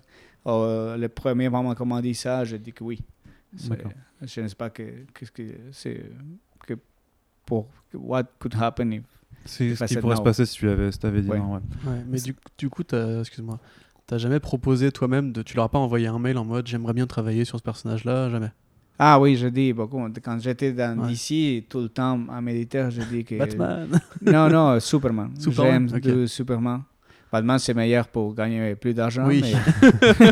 [0.46, 3.02] Euh, le premier moment qu'on m'a dit ça, j'ai dit que oui.
[3.56, 6.04] Je ne sais pas que, qu'est-ce que c'est
[6.68, 6.76] que
[7.46, 9.04] pour what could happen if
[9.46, 11.38] C'est ce qui pourrait se passer si tu avais, si dit Ouais.
[11.40, 11.56] non.
[11.56, 11.60] ouais.
[11.86, 13.60] Ouais, mais du, du coup, t'as- excuse-moi,
[14.06, 16.94] t'as jamais proposé toi-même de, tu leur as pas envoyé un mail en mode j'aimerais
[16.94, 18.52] bien travailler sur ce personnage-là, jamais?
[19.00, 20.04] Ah oui, je dis beaucoup.
[20.24, 21.10] Quand j'étais dans Ouais.
[21.10, 23.36] DC, tout le temps à méditer, je dis que.
[23.38, 23.88] Batman.
[24.22, 25.32] Non, non, Superman.
[25.40, 26.04] Superman, J'aime ok.
[26.04, 26.82] de Superman.
[27.32, 29.26] Batman, c'est meilleur pour gagner plus d'argent.
[29.28, 29.44] Oui.
[29.44, 30.32] Mais,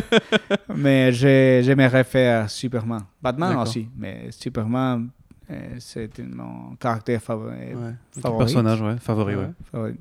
[0.76, 3.02] mais j'ai- j'aimerais faire Superman.
[3.22, 5.08] Batman aussi, mais Superman,
[5.50, 7.54] euh, c'est mon caractère favori.
[7.74, 7.94] Ouais.
[8.20, 8.38] favori.
[8.38, 9.50] Personnage, ouais, favori, Ouais.
[9.70, 9.94] favori.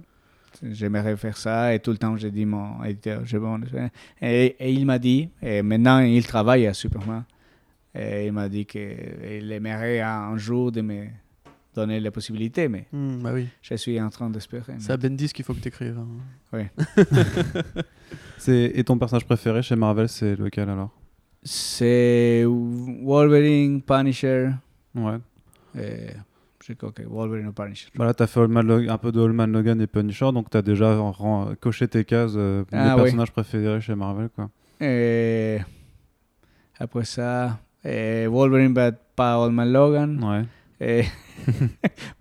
[0.63, 3.59] J'aimerais faire ça et tout le temps, j'ai dit mon éditeur, j'ai bon.
[4.21, 7.23] Et, et il m'a dit, et maintenant il travaille à Superman,
[7.95, 11.05] et il m'a dit qu'il aimerait un jour de me
[11.73, 13.47] donner la possibilité, mais Hmm, bah oui.
[13.61, 14.73] je suis en train d'espérer.
[14.79, 15.97] C'est à Bendis qu'il faut que t'écrives.
[16.53, 16.65] hein.
[18.37, 20.91] C'est- Et ton personnage préféré chez Marvel, c'est lequel alors?
[21.43, 24.49] C'est Wolverine, Punisher.
[24.95, 25.17] Ouais.
[25.77, 26.07] Et
[26.65, 27.89] je crois que Wolverine ou Punisher.
[27.95, 30.97] Voilà, t'as fait un peu de All Man Logan et Punisher, donc t'as déjà
[31.59, 33.01] coché tes cases euh, Ah, des oui.
[33.03, 34.49] personnages préférés chez Marvel, quoi.
[34.81, 35.59] Et
[36.79, 40.23] après ça, et Wolverine, mais pas Old Man Logan.
[40.23, 40.45] Ouais.
[40.81, 41.05] Et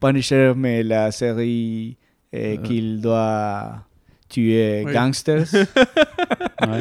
[0.00, 1.96] Punisher, mais la série
[2.32, 2.62] eh, Euh.
[2.62, 3.82] qu'il doit
[4.28, 4.92] tuer Oui.
[4.92, 5.46] gangsters.
[5.54, 6.78] ouais.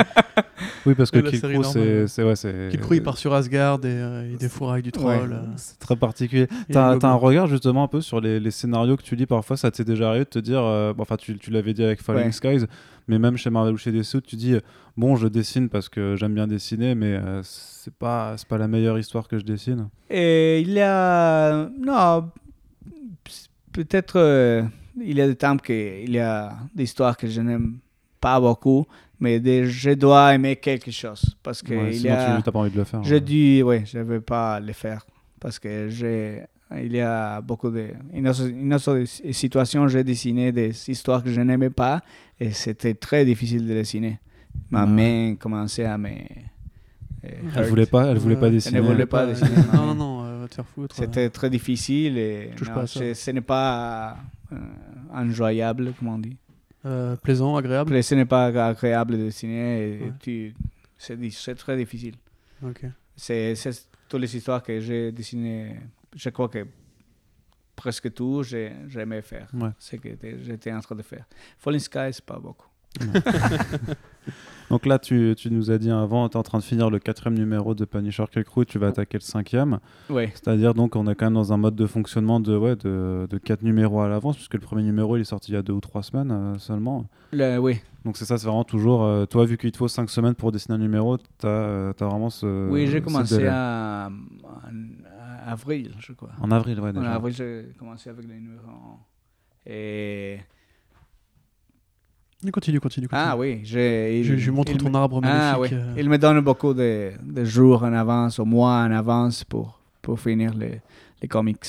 [0.86, 1.64] Oui, parce que Kill Crew,
[2.08, 2.72] c'est, ouais.
[2.92, 5.30] il part sur Asgard et euh, il défouraille du troll.
[5.30, 5.36] Ouais.
[5.36, 6.48] euh, C'est très particulier.
[6.72, 9.58] T'as, un regard justement un peu sur les, les scénarios que tu lis parfois.
[9.58, 12.02] Ça t'est déjà arrivé de te dire, euh, bon, enfin tu, tu l'avais dit avec
[12.02, 12.32] Falling Ouais.
[12.32, 12.66] Skies,
[13.08, 14.60] mais même chez Marvel ou chez DC, tu dis, euh,
[14.98, 18.68] bon, je dessine parce que j'aime bien dessiner, mais euh, c'est pas, c'est pas la
[18.68, 19.90] meilleure histoire que je dessine.
[20.10, 21.70] Et il y a.
[21.80, 22.30] Non,
[23.72, 24.64] peut-être.
[25.02, 27.78] Il y a des temps qu'il y a des histoires que je n'aime
[28.20, 28.86] pas beaucoup,
[29.20, 31.36] mais des- je dois aimer quelque chose.
[31.44, 32.38] Parce que Ouais, il y a.
[32.38, 33.04] tu t'as pas envie de le faire.
[33.04, 33.22] Je ouais.
[33.22, 35.06] dis, oui, je ne vais pas le faire
[35.40, 36.44] parce que j'ai,
[36.78, 41.32] il y a beaucoup de, une autre, une autre situation, j'ai dessiné des histoires que
[41.32, 42.02] je n'aimais pas
[42.40, 44.20] et c'était très difficile de dessiner.
[44.70, 44.90] Ma Ouais.
[44.92, 46.10] main commençait à me.
[46.10, 48.78] euh, Elle voulait pas, elle voulait pas dessiner.
[48.78, 49.50] Elle ne voulait pas dessiner.
[49.74, 50.96] Non, non, non, va te faire foutre.
[50.96, 54.18] C'était très difficile et non, pas ce, n'est pas
[55.14, 56.38] enjoyable, comme on dit.
[56.86, 58.04] Euh, plaisant, agréable.
[58.04, 60.14] Ce n'est pas agréable de dessiner et Ouais.
[60.20, 60.54] tu,
[60.98, 62.16] c'est, c'est très difficile.
[63.16, 65.78] C'est, c'est toutes les histoires que j'ai dessinées.
[66.16, 66.66] Je crois que
[67.76, 69.48] presque tout, j'ai, j'aimais faire.
[69.54, 69.70] Ouais.
[69.80, 70.10] Ce que
[70.44, 71.26] j'étais en train de faire.
[71.58, 72.68] Falling Sky, c'est pas beaucoup.
[74.70, 76.98] Donc là, tu, tu nous as dit avant, tu es en train de finir le
[76.98, 79.80] quatrième numéro de Punisher Kill Crew, tu vas attaquer le cinquième.
[80.10, 83.28] Oui, C'est-à-dire, donc, on est quand même dans un mode de fonctionnement de, ouais, de,
[83.30, 85.62] de quatre numéros à l'avance, puisque le premier numéro, il est sorti il y a
[85.62, 87.06] deux ou trois semaines euh, seulement.
[87.34, 87.80] le, oui.
[88.06, 89.04] Donc, c'est ça, c'est vraiment toujours.
[89.04, 92.30] euh, toi, vu qu'il te faut cinq semaines pour dessiner un numéro, tu as, vraiment
[92.30, 92.70] ce.
[92.70, 94.10] oui, j'ai commencé à,
[94.44, 96.32] en avril, je crois.
[96.42, 97.14] En avril, ouais, En déjà.
[97.14, 98.98] avril, j'ai commencé avec les numéros.
[99.66, 100.40] Et...
[102.52, 103.08] Continue, continue, continue.
[103.12, 105.78] Ah oui, j'ai, il- Je, je lui montre ton me- arbre Ah magnifique.
[105.78, 105.94] oui, euh.
[106.02, 110.20] il me donne beaucoup de, de jours en avance, au mois en avance pour, pour
[110.20, 110.82] finir les,
[111.22, 111.66] les comics.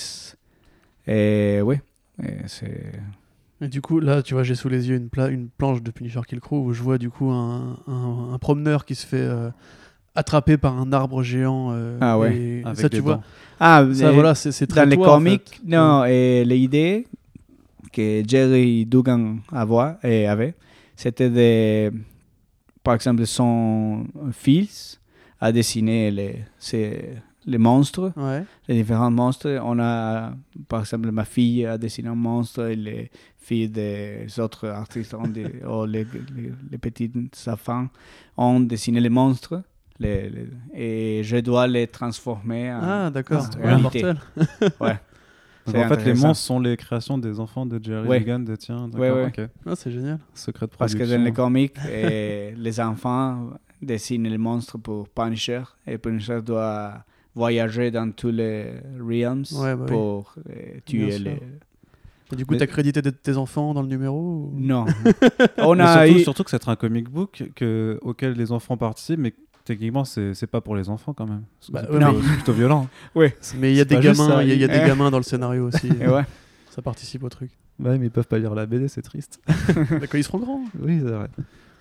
[1.07, 1.77] Et oui,
[2.47, 2.93] c'est...
[3.61, 5.91] Et du coup, là, tu vois, j'ai sous les yeux une, pla- une planche de
[5.93, 9.17] Punisher Kill Crew où je vois du coup un, un- un promeneur qui se fait
[9.21, 9.51] euh,
[10.17, 11.69] attrapé par un arbre géant.
[11.73, 12.37] euh, Ah ouais.
[12.37, 13.23] et Avec ça, des tu vois.
[13.61, 15.69] Ah, Ça, voilà, c'est c'est très dans les en comics, fait.
[15.69, 17.07] non, et l'idée
[17.95, 20.55] que Jerry Dugan avait, avait
[20.97, 21.93] c'était de,
[22.83, 25.01] par exemple, son fils
[25.41, 26.45] a dessiné les,
[27.47, 28.45] les monstres, Ouais.
[28.69, 29.59] les différents monstres.
[29.63, 30.33] On a,
[30.69, 35.29] par exemple, ma fille a dessiné un monstre et les filles des autres artistes, ont
[35.29, 37.11] des- ou les, les, les petits
[37.47, 37.89] enfants
[38.37, 39.63] ont dessiné les monstres.
[39.99, 40.31] les-
[40.75, 43.47] et je dois les transformer en, Ah, d'accord.
[43.63, 44.15] en Ouais.
[44.81, 44.99] Ouais.
[45.67, 48.19] Donc en fait, les monstres sont les créations des enfants de Jerry Ouais.
[48.21, 48.91] Dugan, des tiens.
[48.93, 49.27] Ouais, ouais.
[49.27, 49.49] ok.
[49.67, 50.19] Ah, c'est génial.
[50.35, 51.75] Secret de Parce que dans les comics,
[52.57, 53.51] les enfants
[53.81, 57.05] dessinent les monstres pour Punisher et Punisher doit
[57.35, 59.87] voyager dans tous les realms Ouais, bah oui.
[59.89, 61.39] pour eh, tuer les.
[62.33, 64.87] Et du coup, Mais- t'as crédité de- tes enfants dans le numéro ou- Non.
[65.59, 69.19] On a surtout, eu- surtout que c'est un comic book que, auquel les enfants participent,
[69.21, 69.35] mais
[69.65, 71.43] techniquement, c'est c'est pas pour les enfants quand même.
[71.71, 72.89] Bah, c'est ouais, plutôt, plutôt violent.
[73.15, 75.19] Mais il y a des gamins, il y a, il y a des gamins dans
[75.19, 75.89] le scénario aussi.
[76.01, 76.25] Et ouais.
[76.71, 77.51] Ça participe au truc.
[77.79, 79.41] Ouais, mais ils peuvent pas lire la BD, c'est triste.
[79.91, 80.65] Bah, Quand ils seront grands.
[80.81, 81.29] oui, c'est vrai.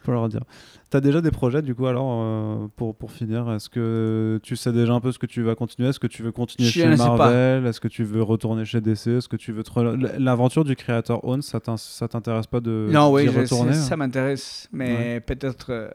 [0.04, 0.42] Faut leur dire.
[0.90, 3.50] T'as déjà des projets, du coup, alors, euh, pour, pour finir?
[3.52, 5.90] Est-ce que tu sais déjà un peu ce que tu vas continuer?
[5.90, 6.96] Est-ce que tu veux continuer chez.
[6.96, 7.66] Marvel?
[7.66, 11.24] Est-ce que tu veux retourner chez DC Est-ce que tu veux te L'aventure du créateur
[11.26, 13.74] Own, ça t'in- ça t'intéresse pas de non, oui, je- retourner?
[13.74, 15.90] ça, hein ça m'intéresse, mais peut-être euh,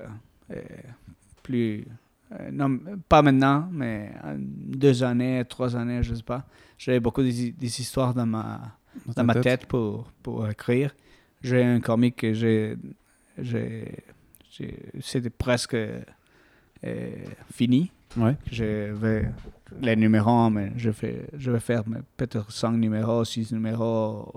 [0.53, 0.61] euh,
[1.49, 1.87] plus.
[2.33, 2.79] euh, non,
[3.09, 6.45] pas maintenant, mais deux années, trois années, je sais pas.
[6.77, 8.77] J'ai beaucoup des, des histoires dans ma,
[9.17, 9.67] Dans ma tête?
[9.67, 10.95] pour, pour écrire.
[11.43, 12.77] J'ai un comic que j'ai.
[13.39, 14.05] j'ai-
[14.51, 16.01] j'ai- C'était presque euh,
[17.53, 17.91] fini.
[18.17, 18.37] Ouais.
[18.51, 19.31] Je vais.
[19.81, 21.85] Les numéros, mais je, fais, je vais faire
[22.17, 24.35] peut-être 5 numéros, 6 numéros,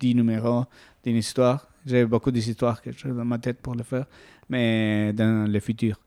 [0.00, 0.64] 10 numéros
[1.04, 1.68] d'une histoire.
[1.86, 4.06] J'ai beaucoup d'histoires que j'ai dans ma tête pour le faire,
[4.48, 6.00] mais dans le futur.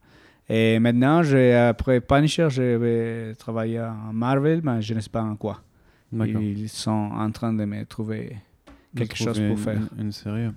[0.48, 1.22] Et maintenant,
[1.68, 5.62] après Punisher, je vais travailler en Marvel, mais je ne sais pas en quoi.
[6.12, 8.36] Ils sont en train de me trouver
[8.96, 9.80] quelque chose pour une- faire.
[9.98, 10.48] Une, série.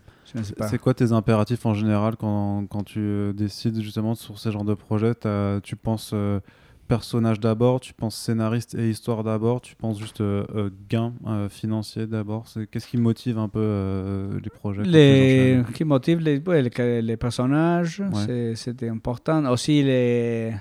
[0.61, 4.65] C'est quoi tes impératifs en général quand, quand tu euh, décides justement sur ce genre
[4.65, 5.13] de projet?
[5.13, 6.39] T'as- Tu penses euh,
[6.87, 11.49] personnage d'abord, tu penses scénariste et histoire d'abord, tu penses juste euh, euh, gain euh,
[11.49, 17.01] financier d'abord Qu'est-ce qui motive un peu les projets les qui motivent les, ouais, les,
[17.01, 18.53] les personnages, Ouais.
[18.55, 19.45] c'est- important.
[19.51, 20.53] Aussi les,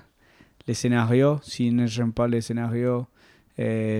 [0.67, 3.07] les scénarios, si je n'aime pas les scénarios,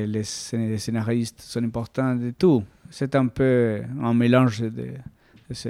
[0.07, 2.63] les, scé- les scénaristes sont importants de tout.
[2.91, 4.83] C'est un peu un mélange de, de,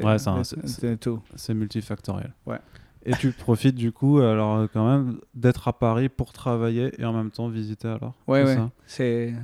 [0.05, 1.21] Ouais, de tout.
[1.35, 2.33] C'est multifactoriel.
[2.47, 2.59] Ouais.
[3.05, 7.13] Et tu profites du coup, alors quand même, d'être à Paris pour travailler et en
[7.13, 8.57] même temps visiter alors Ouais, c'est ouais.
[8.57, 8.71] ça?
[8.87, 9.35] C'est,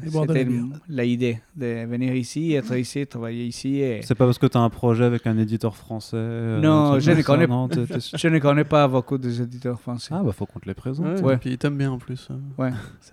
[0.89, 3.81] l'idée de venir ici, être ici, travailler ici.
[3.81, 4.01] Et...
[4.03, 7.11] C'est pas parce que tu as un projet avec un éditeur français euh, Non, je
[7.11, 7.69] ne connais- non,
[8.15, 10.15] Je ne connais pas beaucoup des éditeurs français.
[10.17, 11.07] Ah bah faut qu'on te les présente.
[11.19, 11.35] Ouais, Ouais.
[11.35, 12.29] Et puis ils t'aiment bien en plus.
[12.31, 12.35] euh.
[12.63, 12.71] Ouais.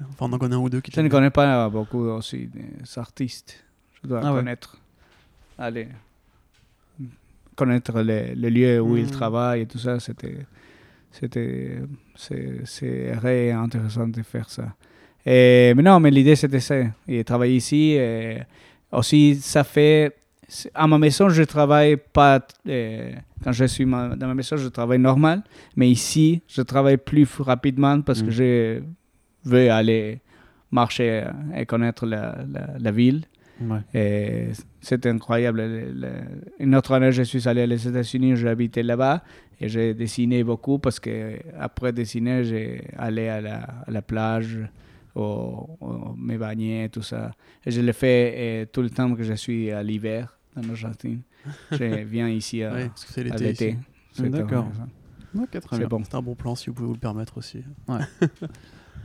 [0.09, 2.99] Enfin, on en connaît un ou deux qui Je ne connais pas beaucoup aussi des
[2.99, 3.63] artistes.
[4.03, 4.39] Je dois Ah ouais.
[4.39, 4.77] connaître.
[5.57, 5.87] Allez.
[7.55, 9.11] Connaître les lieux où ils Mhm.
[9.11, 10.37] travaillent et tout ça, c'était.
[11.11, 11.79] C'était.
[12.15, 14.73] C'est très intéressant de faire ça.
[15.25, 16.75] Et, mais non, mais l'idée c'était ça.
[17.07, 17.93] Et travailler ici.
[17.93, 18.39] Et
[18.91, 20.15] aussi, ça fait.
[20.75, 22.39] À ma maison, je travaille pas.
[22.67, 23.11] euh,
[23.43, 25.41] quand je suis ma- dans ma maison, je travaille normal.
[25.75, 28.31] Mais ici, je travaille plus rapidement parce que Mhm.
[28.31, 28.81] je
[29.45, 30.19] veux aller
[30.71, 31.23] marcher
[31.55, 33.23] et connaître la, la, la ville.
[33.61, 33.79] Ouais.
[33.93, 34.47] Et
[34.85, 35.61] c'était incroyable.
[35.61, 36.09] Le- le-
[36.59, 39.23] Une autre année, je suis allé aux États-Unis, j'ai habité là-bas
[39.59, 43.57] et j'ai dessiné beaucoup parce que après dessiner, j'ai allé à la,
[43.87, 44.57] à la plage,
[45.15, 47.31] au, au- me baigner, tout ça.
[47.65, 51.21] Et je le fais euh, tout le temps que je suis à l'hiver en Argentine.
[51.71, 53.69] Je viens ici à, Ouais, parce que c'est à l'été.
[53.69, 53.77] ici.
[54.13, 54.67] C'est D'accord.
[54.73, 55.81] C'est.
[56.09, 57.59] C'est un bon plan si vous pouvez vous le permettre aussi.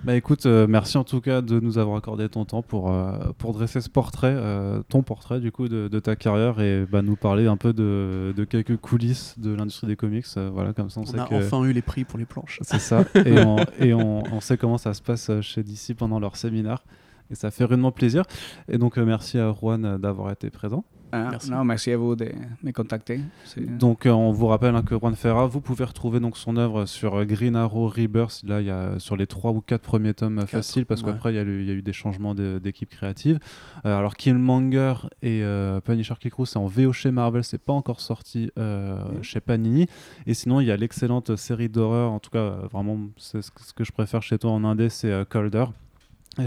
[0.02, 3.18] Bah écoute, euh, merci en tout cas de nous avoir accordé ton temps pour, euh,
[3.36, 7.02] pour dresser ce portrait, euh, ton portrait du coup de, de ta carrière et bah,
[7.02, 10.24] nous parler un peu de, de quelques coulisses de l'industrie des comics.
[10.52, 12.60] voilà, comme ça on, On sait a que enfin eu les prix pour les planches.
[12.62, 16.18] c'est ça et, on, et on, on sait comment ça se passe chez DC pendant
[16.18, 16.82] leur séminaire.
[17.30, 18.24] Et ça fait rudement plaisir.
[18.68, 20.84] Et donc, merci à Juan d'avoir été présent.
[21.12, 21.50] Ah, Merci.
[21.50, 22.28] Non, merci à vous de
[22.62, 23.20] me contacter.
[23.58, 26.86] Donc, euh, on vous rappelle hein, que Juan Ferra, vous pouvez retrouver donc son œuvre
[26.86, 28.42] sur euh, Green Arrow Rebirth.
[28.46, 31.02] Là, il y a sur les trois ou quatre premiers tomes euh, Quatre, faciles, parce
[31.02, 31.12] ouais.
[31.12, 33.38] qu'après, il y, a eu- il y a eu des changements de- d'équipe créative.
[33.86, 38.00] Euh, alors, Killmonger et euh, Punisher Kick c'est en VO chez Marvel, c'est pas encore
[38.00, 39.86] sorti euh, chez Panini.
[40.26, 43.50] Et sinon, il y a l'excellente série d'horreur, en tout cas, euh, vraiment, c'est ce
[43.50, 45.64] que- je préfère chez toi en indé, c'est euh, Colder.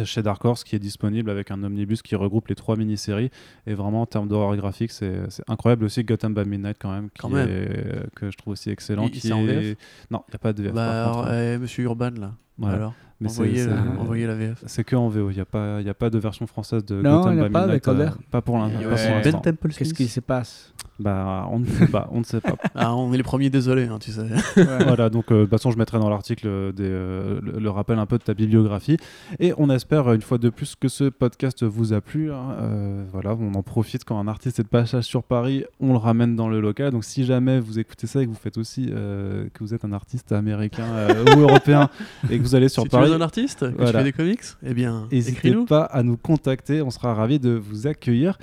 [0.06, 3.30] Chez Dark Horse qui est disponible avec un omnibus qui regroupe les trois mini-séries
[3.68, 7.10] et vraiment en termes d'horreur graphique c'est c'est incroyable aussi Gotham by Midnight quand même,
[7.10, 7.50] qui Quand même.
[7.50, 9.76] est- que je trouve aussi excellent Il- qui c'est en VF
[10.10, 11.58] non il n'y a pas de VF Bah, par alors, contre, hein.
[11.60, 12.34] Monsieur Urban là.
[12.58, 12.76] Voilà.
[12.76, 14.64] Alors, mais envoyez, la- envoyez la VF.
[14.66, 17.02] c'est que en VO il n'y a, pas- y a pas de version française de
[17.02, 18.04] Non, Gotham y a by pas Midnight Calder.
[18.04, 18.86] euh, pas pour l'in- pas Ouais.
[18.86, 18.92] Ouais.
[18.92, 19.42] l'instant.
[19.42, 22.56] Ben Temple Qu'est-ce qui se passe bah, on ne sait pas on ne sait pas
[22.76, 24.28] Ah, on est les premiers, désolé, hein, tu sais.
[24.56, 27.98] voilà, donc euh, de toute façon, je mettrai dans l'article euh, euh, le, le rappel
[27.98, 28.98] un peu de ta bibliographie.
[29.40, 32.32] Et on espère euh, une fois de plus que ce podcast vous a plu.
[32.32, 32.56] hein.
[32.60, 35.98] Euh, voilà, on en profite quand un artiste est de passage sur Paris, on le
[35.98, 36.92] ramène dans le local.
[36.92, 39.86] Donc si jamais vous écoutez ça et que vous faites aussi euh, que vous êtes
[39.86, 41.90] un artiste américain euh, ou européen
[42.30, 44.12] et que vous allez sur si Paris, tu es un artiste, que tu fais des
[44.12, 48.38] comics, eh bien, N'hésitez pas à nous contacter, on sera ravis de vous accueillir.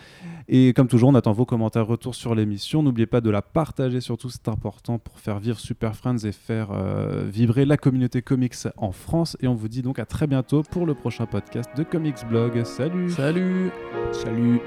[0.49, 2.83] Et comme toujours, on attend vos commentaires, retours sur l'émission.
[2.83, 6.71] N'oubliez pas de la partager, surtout c'est important pour faire vivre Super Friends et faire
[6.73, 9.37] euh, vibrer la communauté comics en France.
[9.41, 12.65] Et on vous dit donc à très bientôt pour le prochain podcast de Comics Blog.
[12.65, 13.71] Salut Salut
[14.13, 14.61] Salut